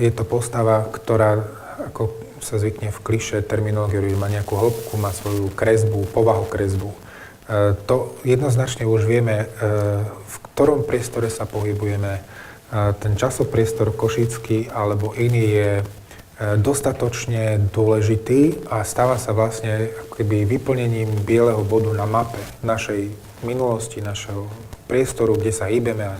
[0.00, 1.44] Je to postava, ktorá,
[1.92, 6.92] ako sa zvykne v kliše terminológii, má nejakú hĺbku, má svoju kresbu, povahu kresbu.
[7.88, 9.48] To jednoznačne už vieme,
[10.24, 12.20] v ktorom priestore sa pohybujeme,
[13.00, 15.70] ten časopriestor košický alebo iný je
[16.38, 23.14] dostatočne dôležitý a stáva sa vlastne keby vyplnením bieleho bodu na mape našej
[23.46, 24.50] minulosti, našeho
[24.90, 26.18] priestoru, kde sa hýbeme a,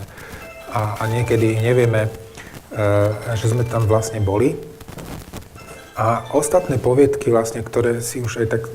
[0.99, 2.09] a niekedy nevieme, e,
[3.35, 4.55] že sme tam vlastne boli.
[5.95, 8.71] A ostatné poviedky, vlastne, ktoré si už aj tak e,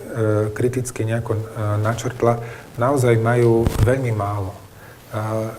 [0.52, 1.36] kriticky nejako
[1.80, 2.40] načrtla,
[2.80, 4.56] naozaj majú veľmi málo.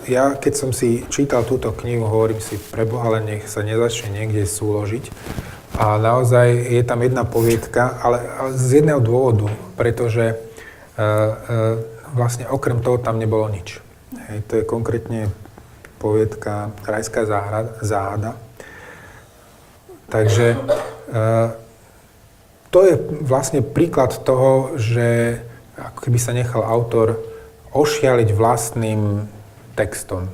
[0.08, 4.48] Ja, keď som si čítal túto knihu, hovorím si, preboha, len nech sa nezačne niekde
[4.48, 5.12] súložiť.
[5.72, 8.20] A naozaj je tam jedna poviedka, ale,
[8.52, 11.80] z jedného dôvodu, pretože uh, uh,
[12.12, 13.80] vlastne okrem toho tam nebolo nič.
[14.28, 15.32] Hej, to je konkrétne
[15.96, 18.32] poviedka Rajská záhrada, záhada.
[20.12, 21.56] Takže uh,
[22.68, 22.94] to je
[23.24, 25.40] vlastne príklad toho, že
[25.76, 27.20] ako keby sa nechal autor
[27.72, 29.24] ošialiť vlastným
[29.72, 30.28] textom.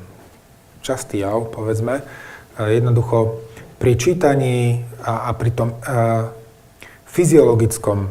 [0.82, 2.02] Častý jav, povedzme.
[2.58, 3.38] Jednoducho
[3.78, 6.28] pri čítaní a, a pri tom uh,
[7.06, 8.10] fyziologickom um,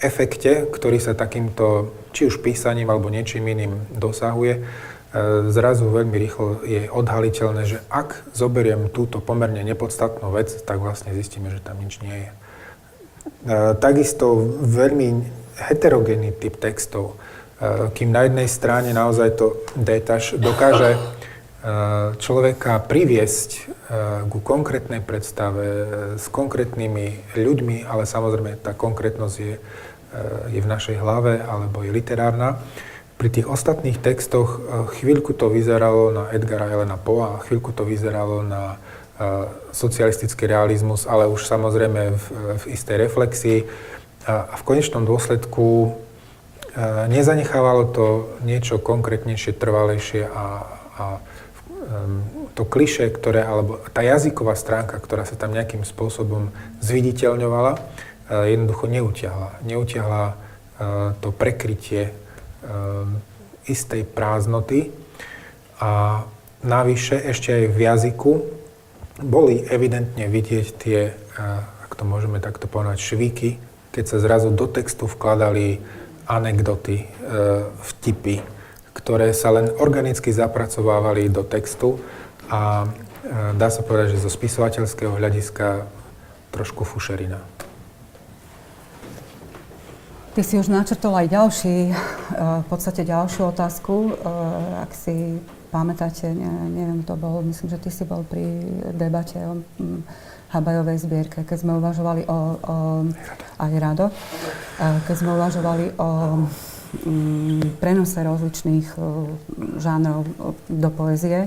[0.00, 6.62] efekte, ktorý sa takýmto, či už písaním alebo niečím iným dosahuje, uh, zrazu veľmi rýchlo
[6.62, 11.98] je odhaliteľné, že ak zoberiem túto pomerne nepodstatnú vec, tak vlastne zistíme, že tam nič
[12.06, 12.30] nie je.
[13.50, 15.26] Uh, takisto veľmi
[15.60, 17.20] heterogénny typ textov,
[17.92, 20.96] kým na jednej strane naozaj to detaš dokáže
[22.16, 23.64] človeka priviesť eh,
[24.32, 25.64] ku konkrétnej predstave
[26.16, 29.56] s konkrétnymi ľuďmi, ale samozrejme tá konkrétnosť je,
[30.50, 32.56] je v našej hlave alebo je literárna.
[33.20, 34.64] Pri tých ostatných textoch
[34.96, 38.80] chvíľku to vyzeralo na Edgara Elena Poa, chvíľku to vyzeralo na
[39.76, 42.24] socialistický realizmus, ale už samozrejme v,
[42.56, 43.68] v istej reflexii.
[44.24, 46.00] A v konečnom dôsledku
[47.12, 48.06] nezanechávalo to
[48.40, 50.44] niečo konkrétnejšie, trvalejšie a,
[50.96, 51.04] a
[52.54, 57.82] to kliše, ktoré, alebo tá jazyková stránka, ktorá sa tam nejakým spôsobom zviditeľňovala,
[58.30, 59.58] jednoducho neutiahla.
[59.66, 60.38] Neutiahla
[61.18, 62.14] to prekrytie
[63.66, 64.94] istej prázdnoty
[65.82, 66.22] a
[66.62, 68.32] navyše ešte aj v jazyku
[69.20, 71.12] boli evidentne vidieť tie,
[71.84, 73.58] ak to môžeme takto povedať, švíky,
[73.90, 75.82] keď sa zrazu do textu vkladali
[76.30, 77.10] anekdoty,
[77.82, 78.59] vtipy,
[79.00, 81.96] ktoré sa len organicky zapracovávali do textu
[82.52, 85.88] a e, dá sa povedať, že zo spisovateľského hľadiska
[86.52, 87.40] trošku fušerina.
[90.36, 91.92] Ty si už načrtol aj ďalší, e,
[92.36, 94.14] v podstate ďalšiu otázku.
[94.84, 95.40] Ak si
[95.72, 96.28] pamätáte,
[96.70, 98.42] neviem, to bol, myslím, že ty si bol pri
[98.92, 99.62] debate o
[100.50, 102.76] Habajovej zbierke, keď sme uvažovali o, o
[103.62, 104.10] aj Rado,
[105.06, 106.08] keď sme uvažovali o
[107.78, 108.86] prenose rozličných
[109.78, 110.26] žánrov
[110.66, 111.46] do poezie,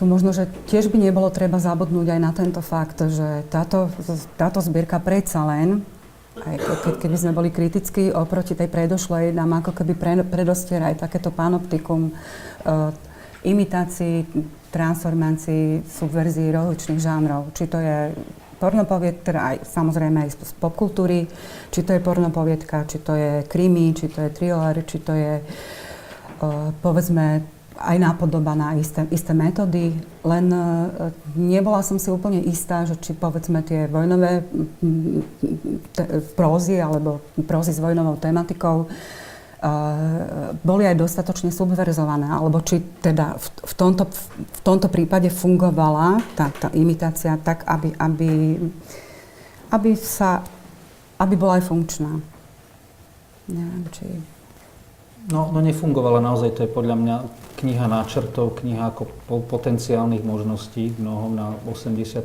[0.00, 3.92] tu možno, že tiež by nebolo treba zabudnúť aj na tento fakt, že táto,
[4.40, 5.84] táto zbierka predsa len,
[6.40, 11.04] aj ke, keby sme boli kritickí oproti tej predošlej, nám ako keby pre, predostiera aj
[11.04, 12.88] takéto panoptikum uh,
[13.44, 14.24] imitácií,
[14.72, 17.52] transformácií, subverzií rozličných žánrov.
[17.52, 18.16] Či to je
[18.60, 21.24] pornopovied, teda aj samozrejme aj z popkultúry,
[21.72, 25.40] či to je pornopoviedka, či to je krimi, či to je thriller, či to je
[25.40, 27.40] uh, povedzme
[27.80, 33.16] aj nápodoba na isté, isté metódy, len uh, nebola som si úplne istá, že či
[33.16, 34.44] povedzme tie vojnové
[35.96, 36.04] te,
[36.36, 38.88] prózy alebo prózy s vojnovou tematikou uh,
[40.64, 44.04] boli aj dostatočne subverzované, alebo či teda v, v, tomto,
[44.40, 48.56] v tomto prípade fungovala tá, tá imitácia tak, aby, aby,
[49.68, 50.40] aby, sa,
[51.20, 52.12] aby bola aj funkčná.
[53.52, 54.06] Neviem, či...
[55.28, 57.16] No, no nefungovala naozaj, to je podľa mňa
[57.60, 59.12] kniha náčrtov, kniha ako
[59.44, 62.24] potenciálnych možností, mnohom na 80%,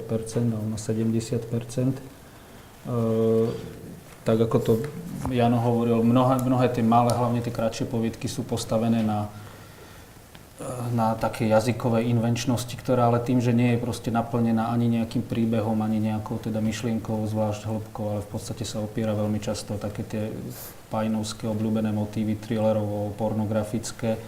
[0.55, 1.35] alebo na 70%.
[1.91, 1.99] E,
[4.25, 4.73] tak ako to
[5.29, 9.25] Jano hovoril, mnohé, mnohé tie malé, hlavne tie kratšie poviedky sú postavené na,
[10.93, 15.81] na také jazykovej invenčnosti, ktorá ale tým, že nie je proste naplnená ani nejakým príbehom,
[15.81, 20.29] ani nejakou teda myšlienkou, zvlášť hĺbkou, ale v podstate sa opiera veľmi často také tie
[20.93, 24.21] pajnovské obľúbené motívy, thrillerovo, pornografické,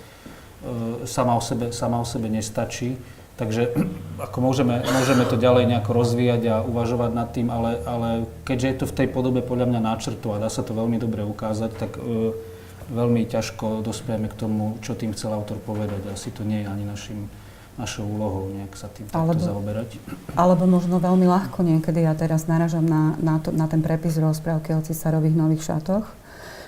[0.58, 2.98] E, sama o sebe, sama o sebe nestačí.
[3.38, 3.71] Takže
[4.25, 8.09] ako môžeme, môžeme to ďalej nejako rozvíjať a uvažovať nad tým, ale, ale
[8.43, 11.21] keďže je to v tej podobe podľa mňa náčrtu a dá sa to veľmi dobre
[11.21, 12.33] ukázať, tak e,
[12.91, 16.01] veľmi ťažko dospieme k tomu, čo tým chcel autor povedať.
[16.09, 17.29] Asi to nie je ani našim,
[17.77, 20.01] našou úlohou nejak sa tým alebo, zaoberať.
[20.33, 24.73] Alebo možno veľmi ľahko niekedy, ja teraz naražam na, na, to, na ten prepis rozprávky
[24.73, 26.09] o cisárových nových šatoch,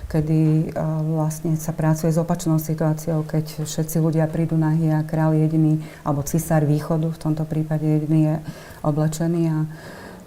[0.10, 0.74] kedy
[1.14, 6.26] vlastne sa pracuje s opačnou situáciou, keď všetci ľudia prídu nahý a král jediný, alebo
[6.26, 8.36] cisár východu v tomto prípade jediný je
[8.82, 9.58] oblečený a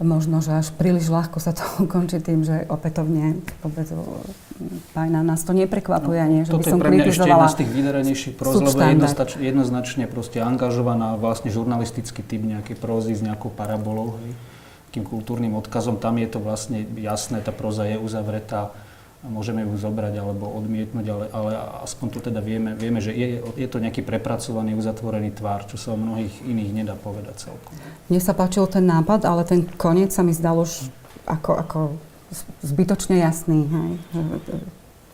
[0.03, 3.91] možno, že až príliš ľahko sa to ukončí tým, že opätovne vôbec
[4.95, 6.41] pájna nás to neprekvapuje, no, nie?
[6.47, 9.43] Že toto by som je pre mňa ešte jedna z tých vydarenejších próz, lebo je
[9.43, 14.39] jednoznačne proste angažovaná vlastne žurnalistický typ nejakej prózy s nejakou parabolou, hej,
[14.91, 15.99] takým kultúrnym odkazom.
[15.99, 18.71] Tam je to vlastne jasné, tá próza je uzavretá
[19.23, 21.51] môžeme ju zobrať alebo odmietnúť, ale, ale
[21.87, 25.95] aspoň tu teda vieme, vieme že je, je to nejaký prepracovaný, uzatvorený tvár, čo sa
[25.95, 27.71] o mnohých iných nedá povedať celkom.
[28.11, 30.91] Mne sa páčil ten nápad, ale ten koniec sa mi zdal už
[31.31, 31.79] ako, ako
[32.67, 33.71] zbytočne jasný.
[33.71, 33.91] Hej?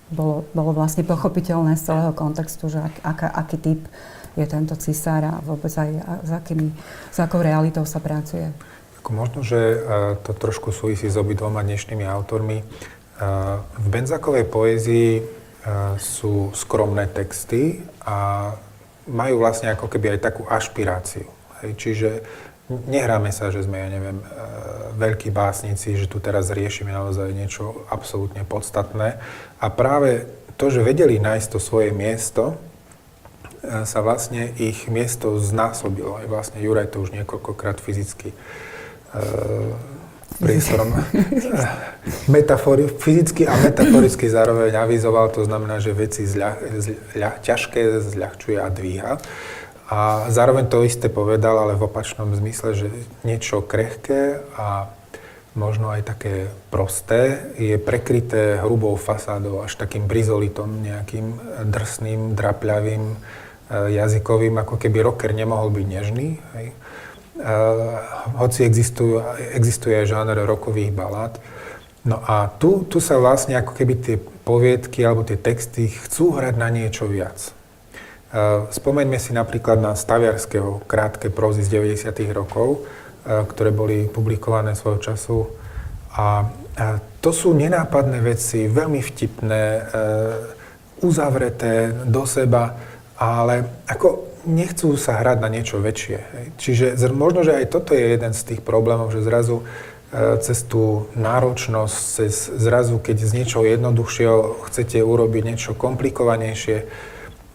[0.09, 3.80] Bolo, bolo vlastne pochopiteľné z celého kontextu, že ak, aká, aký typ
[4.40, 6.72] je tento cisár a vôbec aj a s, akými,
[7.12, 8.48] s akou realitou sa pracuje.
[9.09, 9.80] Možno, že
[10.24, 12.61] to trošku súvisí s obidvoma dnešnými autormi.
[13.18, 15.22] V Benzakovej poézii
[15.98, 18.50] sú skromné texty a
[19.10, 21.26] majú vlastne ako keby aj takú ašpiráciu.
[21.60, 22.10] Hej, čiže
[22.68, 24.22] nehráme sa, že sme, ja neviem,
[24.94, 29.18] veľkí básnici, že tu teraz riešime naozaj niečo absolútne podstatné.
[29.58, 32.54] A práve to, že vedeli nájsť to svoje miesto,
[33.64, 36.22] sa vlastne ich miesto znásobilo.
[36.22, 38.30] Aj vlastne Juraj to už niekoľkokrát fyzicky
[40.36, 40.92] priestorom
[42.36, 46.60] metafory, fyzicky a metaforicky zároveň avizoval, to znamená, že veci zľah,
[47.16, 47.80] zľah, ťažké
[48.12, 49.12] zľahčuje a dvíha.
[49.88, 52.88] A zároveň to isté povedal, ale v opačnom zmysle, že
[53.24, 54.92] niečo krehké a
[55.56, 61.40] možno aj také prosté je prekryté hrubou fasádou, až takým brizolitom, nejakým
[61.72, 63.16] drsným, drapľavým, e,
[63.96, 66.36] jazykovým, ako keby rocker nemohol byť nežný.
[66.52, 66.68] Hej
[68.34, 69.22] hoci existujú,
[69.55, 71.39] existuje aj žáner rokových balát.
[72.03, 76.55] No a tu, tu sa vlastne ako keby tie poviedky alebo tie texty chcú hrať
[76.59, 77.55] na niečo viac.
[78.72, 82.12] Spomeňme si napríklad na Staviarského krátke prózy z 90.
[82.36, 82.84] rokov,
[83.24, 85.49] ktoré boli publikované svojho času.
[86.16, 86.45] A
[87.24, 89.62] to sú nenápadné veci, veľmi vtipné,
[91.01, 92.74] uzavreté do seba,
[93.16, 96.18] ale ako nechcú sa hrať na niečo väčšie.
[96.61, 101.11] Čiže možno, že aj toto je jeden z tých problémov, že zrazu e, cez tú
[101.18, 106.76] náročnosť, cez zrazu, keď z niečoho jednoduchšieho chcete urobiť niečo komplikovanejšie,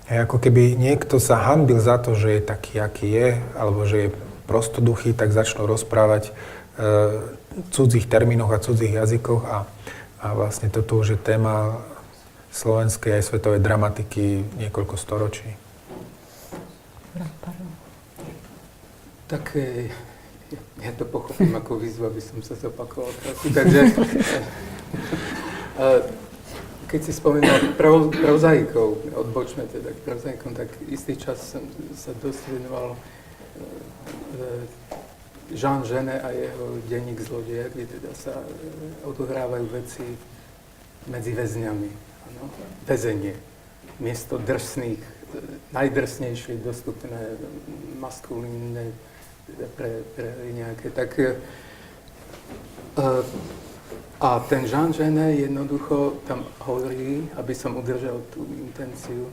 [0.09, 3.97] hej, ako keby niekto sa hambil za to, že je taký, aký je, alebo že
[4.07, 4.15] je
[4.49, 6.31] prostoduchý, tak začnú rozprávať e,
[7.69, 9.57] cudzích termínoch a cudzích jazykoch a,
[10.19, 11.79] a vlastne toto už je téma
[12.53, 15.62] slovenskej aj svetovej dramatiky niekoľko storočí.
[19.27, 19.89] Tak e,
[20.81, 23.09] ja to pochopím ako výzvu, aby som sa zopakoval.
[23.53, 23.79] Takže
[26.93, 27.73] keď si spomínal
[28.21, 31.65] prozaikov, odbočme teda k prozaikom, tak istý čas som
[31.97, 32.97] sa dosť venoval e,
[35.57, 38.45] Jean Genet a jeho denník zlodeja, kde teda sa e,
[39.09, 40.05] odohrávajú veci
[41.09, 41.89] medzi väzňami.
[42.29, 42.53] Ano?
[42.85, 43.41] Väzenie.
[43.97, 45.12] Miesto drsných, e,
[45.73, 47.37] najdrsnejšie dostupné
[47.99, 48.93] maskulínne
[49.77, 50.87] pre, pre nejaké.
[50.93, 51.09] Tak,
[54.23, 59.27] a ten Jean Genet jednoducho tam hovorí, aby som udržal tú intenciu,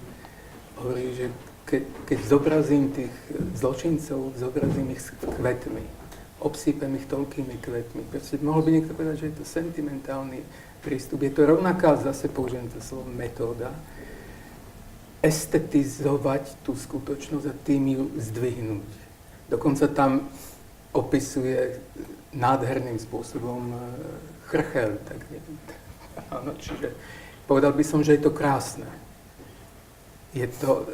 [0.81, 1.27] hovorí, že
[1.69, 3.15] keď, keď zobrazím tých
[3.55, 6.01] zločincov, zobrazím ich s kvetmi
[6.41, 8.03] obsýpem ich toľkými kvetmi.
[8.09, 10.41] Proste mohol by niekto povedať, že je to sentimentálny
[10.81, 11.21] prístup.
[11.21, 13.69] Je to rovnaká, zase použijem to slovo, metóda,
[15.21, 18.91] estetizovať tú skutočnosť a tým ju zdvihnúť.
[19.53, 20.29] Dokonca tam
[20.97, 21.81] opisuje
[22.33, 23.77] nádherným spôsobom e,
[24.49, 24.97] chrchel.
[25.05, 25.18] Tak
[26.33, 26.97] áno, čiže
[27.45, 28.89] povedal by som, že je to krásne.
[30.33, 30.85] Je to e,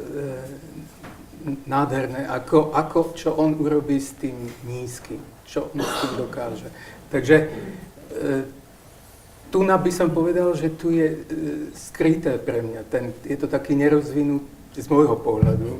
[1.69, 4.35] nádherné, ako, ako čo on urobí s tým
[4.67, 6.69] nízkym čo on s tým dokáže.
[7.07, 7.47] Takže e,
[9.51, 11.19] tu by som povedal, že tu je e,
[11.75, 12.81] skryté pre mňa.
[12.91, 15.71] Ten, je to taký nerozvinutý, z môjho pohľadu,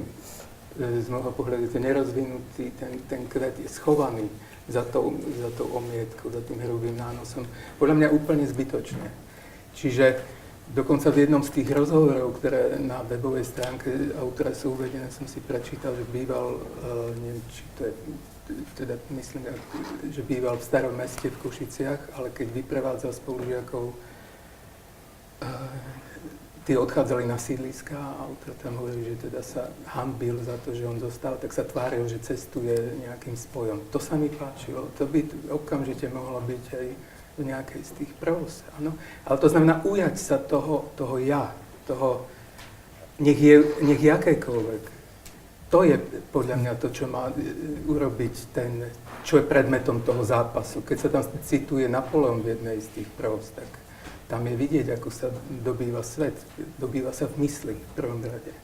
[0.80, 4.32] e, z môjho pohľadu je to nerozvinutý, ten, ten kvet je schovaný
[4.68, 7.47] za tou, za tou omietkou, za tým hrubým nánosom.
[7.80, 9.07] Podľa mňa úplne zbytočne.
[9.78, 10.20] Čiže
[10.76, 13.88] dokonca v jednom z tých rozhovorov, ktoré na webovej stránke
[14.20, 17.93] autora sú uvedené, som si prečítal, že býval, uh, neviem, či to je
[18.76, 19.45] teda myslím,
[20.10, 23.93] že býval v starom meste v Košiciach, ale keď vyprevádzal spolužiakov,
[25.41, 25.48] eh,
[26.68, 30.84] tí odchádzali na sídliska a autor tam hovorí, že teda sa hambil za to, že
[30.84, 32.76] on zostal, tak sa tváril, že cestuje
[33.08, 33.88] nejakým spojom.
[33.95, 34.91] To sa mi páčilo.
[35.00, 36.88] To by okamžite mohlo byť aj
[37.39, 38.68] v nejakej z tých pros.
[38.76, 39.00] Áno?
[39.24, 41.56] Ale to znamená ujať sa toho, toho ja,
[41.88, 42.28] toho,
[43.24, 44.97] nech je, nech je akékoľvek
[45.68, 45.99] to je
[46.32, 47.36] podľa mňa to, čo má e,
[47.88, 48.88] urobiť ten,
[49.28, 50.80] čo je predmetom toho zápasu.
[50.80, 53.68] Keď sa tam cituje Napoleon v jednej z tých prós, tak
[54.32, 55.28] tam je vidieť, ako sa
[55.63, 56.36] dobýva svet.
[56.80, 58.55] Dobýva sa v mysli v prvom rade.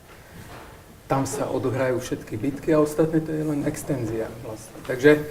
[1.12, 4.76] Tam sa odohrajú všetky bitky a ostatné to je len extenzia vlastne.
[4.88, 5.22] Takže e,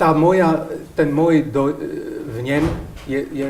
[0.00, 0.64] tá moja,
[0.96, 1.76] ten môj do, e,
[2.40, 2.64] vnem
[3.04, 3.46] je, je,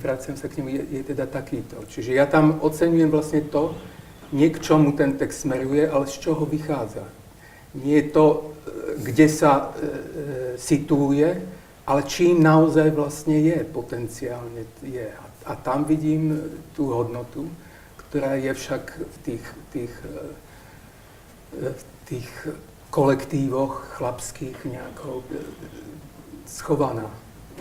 [0.00, 1.76] vraciam sa k nemu, je, je teda takýto.
[1.92, 3.76] Čiže ja tam oceňujem vlastne to,
[4.32, 7.04] nie k čomu ten text smeruje, ale z čoho vychádza.
[7.74, 8.40] Nie je to, e,
[9.02, 9.98] kde sa e, e,
[10.58, 11.28] situuje,
[11.86, 15.06] ale čím naozaj vlastne je, potenciálne je.
[15.10, 16.38] A, a tam vidím
[16.74, 17.50] tú hodnotu,
[17.96, 19.94] ktorá je však v tých, tých,
[21.54, 22.30] e, v tých
[22.90, 25.22] kolektívoch chlapských nejakou
[26.46, 27.06] schovaná.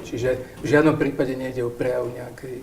[0.04, 2.58] Čiže v žiadnom prípade nejde o prejav nejakej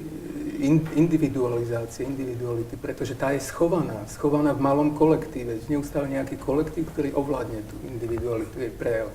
[0.96, 5.60] individualizácie, individuality, pretože tá je schovaná, schovaná v malom kolektíve.
[5.68, 9.12] Neustále nejaký kolektív, ktorý ovládne tú individualitu, jej prejav.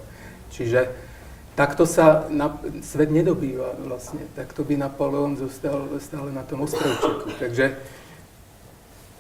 [0.53, 0.93] Čiže
[1.57, 4.21] takto sa na, svet nedobýva vlastne.
[4.37, 7.35] Takto by Napoleon zostal stále na tom ostrovčeku.
[7.41, 7.75] Takže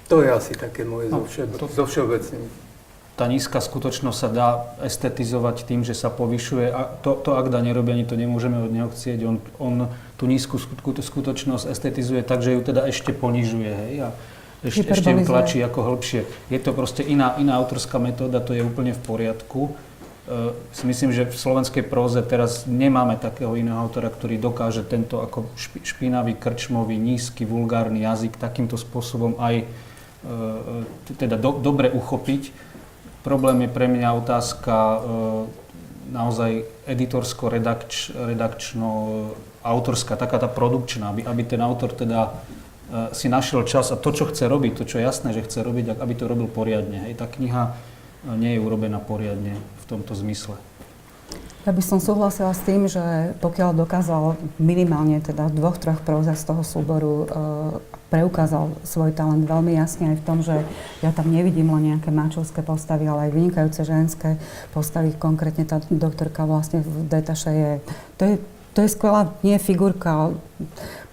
[0.05, 1.25] to je asi také moje no,
[1.71, 2.70] zo všeobecným
[3.21, 4.49] tá nízka skutočnosť sa dá
[4.81, 6.73] estetizovať tým, že sa povyšuje.
[6.73, 9.19] A to, to ak dá nerobí, ani to nemôžeme od neho chcieť.
[9.29, 13.69] On, on tú nízku skutočnosť estetizuje tak, že ju teda ešte ponižuje.
[13.69, 13.93] Hej?
[14.01, 14.17] A
[14.65, 16.25] ešte, ešte ju tlačí ako hĺbšie.
[16.49, 19.69] Je to proste iná, iná autorská metóda, to je úplne v poriadku.
[19.69, 25.21] Uh, si myslím, že v slovenskej próze teraz nemáme takého iného autora, ktorý dokáže tento
[25.21, 30.85] ako špinavý, krčmový, nízky, vulgárny jazyk takýmto spôsobom aj uh,
[31.21, 32.70] teda do, dobre uchopiť
[33.21, 34.97] Problém je pre mňa otázka e,
[36.09, 38.89] naozaj editorsko-redakčno,
[39.61, 44.09] autorská, taká tá produkčná, aby, aby ten autor teda e, si našiel čas a to,
[44.09, 47.05] čo chce robiť, to, čo je jasné, že chce robiť, aby to robil poriadne.
[47.05, 47.21] Hej.
[47.21, 47.73] Tá kniha e,
[48.41, 50.57] nie je urobená poriadne v tomto zmysle.
[51.61, 56.49] Ja by som súhlasila s tým, že pokiaľ dokázal minimálne teda dvoch, troch prózach z
[56.49, 57.29] toho súboru
[58.11, 60.67] preukázal svoj talent veľmi jasne aj v tom, že
[60.99, 64.29] ja tam nevidím len nejaké mačovské postavy, ale aj vynikajúce ženské
[64.75, 65.15] postavy.
[65.15, 67.71] Konkrétne tá doktorka vlastne v Detaše je,
[68.19, 68.33] to je,
[68.75, 70.35] to je skvelá, nie figurka,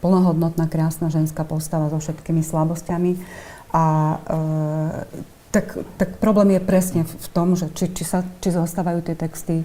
[0.02, 3.14] plnohodnotná, krásna ženská postava so všetkými slabosťami.
[3.70, 3.84] A
[4.18, 4.38] e,
[5.54, 9.62] tak, tak problém je presne v tom, že či, či, sa, či zostávajú tie texty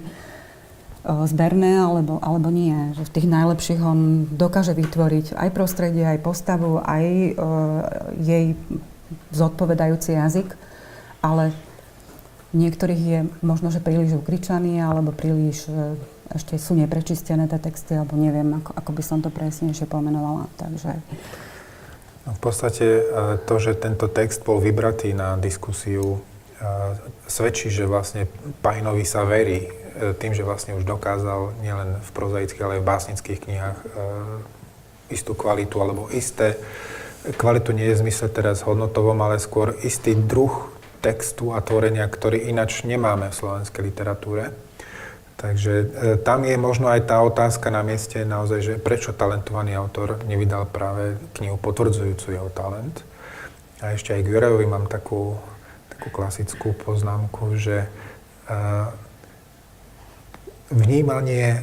[1.04, 2.96] zberné alebo, alebo nie.
[2.96, 7.36] Že v tých najlepších on dokáže vytvoriť aj prostredie, aj postavu, aj uh,
[8.16, 8.56] jej
[9.30, 10.56] zodpovedajúci jazyk,
[11.20, 11.52] ale
[12.56, 15.92] niektorých je možno, že príliš ukričaný alebo príliš uh,
[16.32, 20.48] ešte sú neprečistené tie texty, alebo neviem, ako, ako by som to presnejšie pomenovala.
[20.56, 20.96] Takže...
[22.24, 23.04] No, v podstate
[23.44, 26.24] to, že tento text bol vybratý na diskusiu
[27.28, 28.24] svedčí, že vlastne
[28.64, 33.38] Pajnovi sa verí tým, že vlastne už dokázal nielen v prozaických, ale aj v básnických
[33.46, 33.78] knihách
[35.12, 36.58] istú kvalitu alebo isté
[37.32, 40.68] kvalitu nie je zmysle teraz hodnotovom, ale skôr istý druh
[41.00, 44.52] textu a tvorenia, ktorý inač nemáme v slovenskej literatúre.
[45.40, 45.84] Takže e,
[46.20, 51.20] tam je možno aj tá otázka na mieste naozaj, že prečo talentovaný autor nevydal práve
[51.40, 53.04] knihu potvrdzujúcu jeho talent.
[53.84, 55.36] A ešte aj k Jurajovi mám takú,
[55.92, 57.88] takú klasickú poznámku, že e,
[60.74, 61.62] vnímanie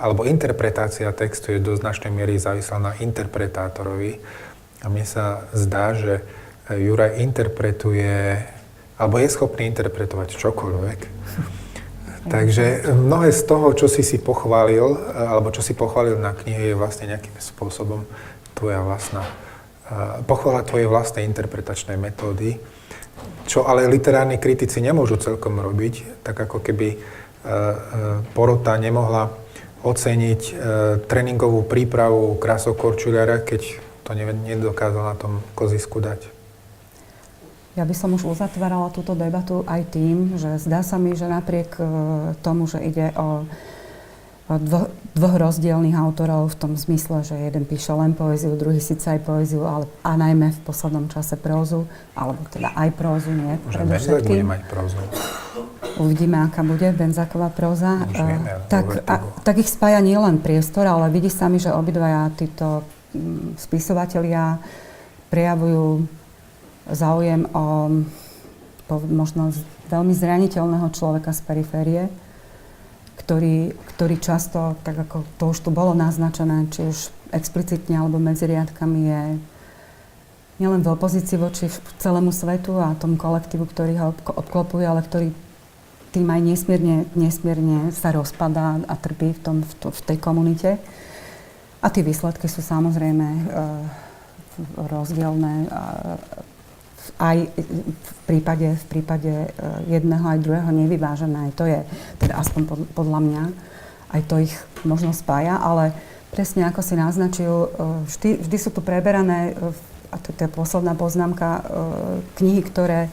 [0.00, 4.20] alebo interpretácia textu je do značnej miery závislá na interpretátorovi.
[4.80, 6.24] A mne sa zdá, že
[6.70, 8.40] Juraj interpretuje,
[9.00, 10.98] alebo je schopný interpretovať čokoľvek,
[12.28, 16.76] Takže mnohé z toho, čo si si pochválil, alebo čo si pochválil na knihe, je
[16.76, 18.04] vlastne nejakým spôsobom
[18.52, 19.24] tvoja vlastná,
[20.28, 22.60] pochvala tvojej vlastnej interpretačnej metódy,
[23.48, 27.00] čo ale literárni kritici nemôžu celkom robiť, tak ako keby
[28.36, 29.32] porota nemohla
[29.80, 30.42] oceniť
[31.08, 36.40] tréningovú prípravu Krásov Korčuliara, keď to nedokázal na tom kozisku dať.
[37.78, 41.78] Ja by som už uzatvárala túto debatu aj tým, že zdá sa mi, že napriek
[41.78, 41.82] e,
[42.42, 43.46] tomu, že ide o
[44.58, 49.22] dvo, dvoch rozdielných autorov v tom zmysle, že jeden píše len poéziu, druhý síce aj
[49.22, 51.86] poéziu, ale a najmä v poslednom čase prózu,
[52.18, 53.54] alebo teda aj prózu, nie?
[53.70, 54.98] Že Benzak bude mať prózu.
[56.00, 58.08] Uvidíme, aká bude Benzaková próza.
[58.08, 62.32] Už vieme, tak, a, tak ich spája nielen priestor, ale vidí sa mi, že obidvaja
[62.34, 62.82] títo
[63.58, 64.62] spisovatelia
[65.28, 66.06] prejavujú
[66.90, 67.90] záujem o
[69.06, 69.54] možno
[69.90, 72.02] veľmi zraniteľného človeka z periférie,
[73.30, 78.50] ktorý, ktorý často, tak ako to už tu bolo naznačené, či už explicitne alebo medzi
[78.50, 79.22] riadkami je
[80.58, 81.70] nielen v opozícii voči
[82.02, 85.30] celému svetu a tomu kolektívu, ktorý ho obklopuje, ale ktorý
[86.10, 90.82] tým aj nesmierne, nesmierne sa rozpadá a trpí v, tom, v, to, v tej komunite.
[91.78, 93.42] A tie výsledky sú samozrejme e,
[94.90, 95.70] rozdielne.
[95.70, 96.49] E,
[97.20, 97.52] aj
[97.88, 99.48] v prípade, v prípade e,
[99.92, 101.50] jedného aj druhého nevyvážené.
[101.50, 101.80] Aj to je,
[102.20, 102.62] teda aspoň
[102.96, 103.42] podľa mňa,
[104.16, 105.92] aj to ich možno spája, ale
[106.32, 107.68] presne ako si naznačil, e,
[108.08, 109.72] vždy, vždy sú tu preberané, e,
[110.10, 111.62] a to, to je posledná poznámka,
[112.34, 113.06] knihy, ktoré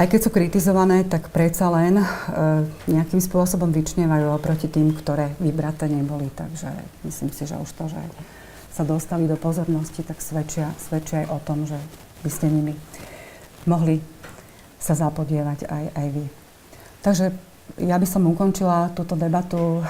[0.00, 2.00] aj keď sú kritizované, tak predsa len
[2.88, 6.32] nejakým spôsobom vyčnievajú oproti tým, ktoré vybraté neboli.
[6.32, 6.72] Takže
[7.04, 8.00] myslím si, že už to, že
[8.72, 11.76] sa dostali do pozornosti, tak svedčia, svedčia aj o tom, že
[12.20, 12.74] by ste nimi
[13.68, 14.00] mohli
[14.80, 16.24] sa zapodievať aj, aj vy.
[17.04, 17.26] Takže
[17.80, 19.82] ja by som ukončila túto debatu e,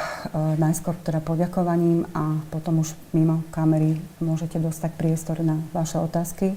[0.59, 6.55] najskôr teda poďakovaním a potom už mimo kamery môžete dostať priestor na vaše otázky.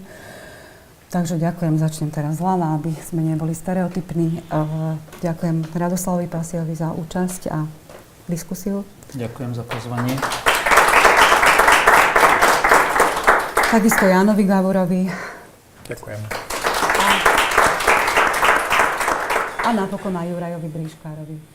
[1.13, 4.41] Takže ďakujem, začnem teraz zľava, aby sme neboli stereotypní.
[4.41, 4.59] E,
[5.21, 7.65] ďakujem Radoslavovi Pasiovi za účasť a
[8.27, 8.81] diskusiu.
[9.13, 10.17] Ďakujem za pozvanie.
[13.73, 15.32] Takisto Jánovi Gavorovi
[15.87, 16.21] Ďakujem.
[19.63, 21.52] A napokon aj Jurajovi Bríškárovi.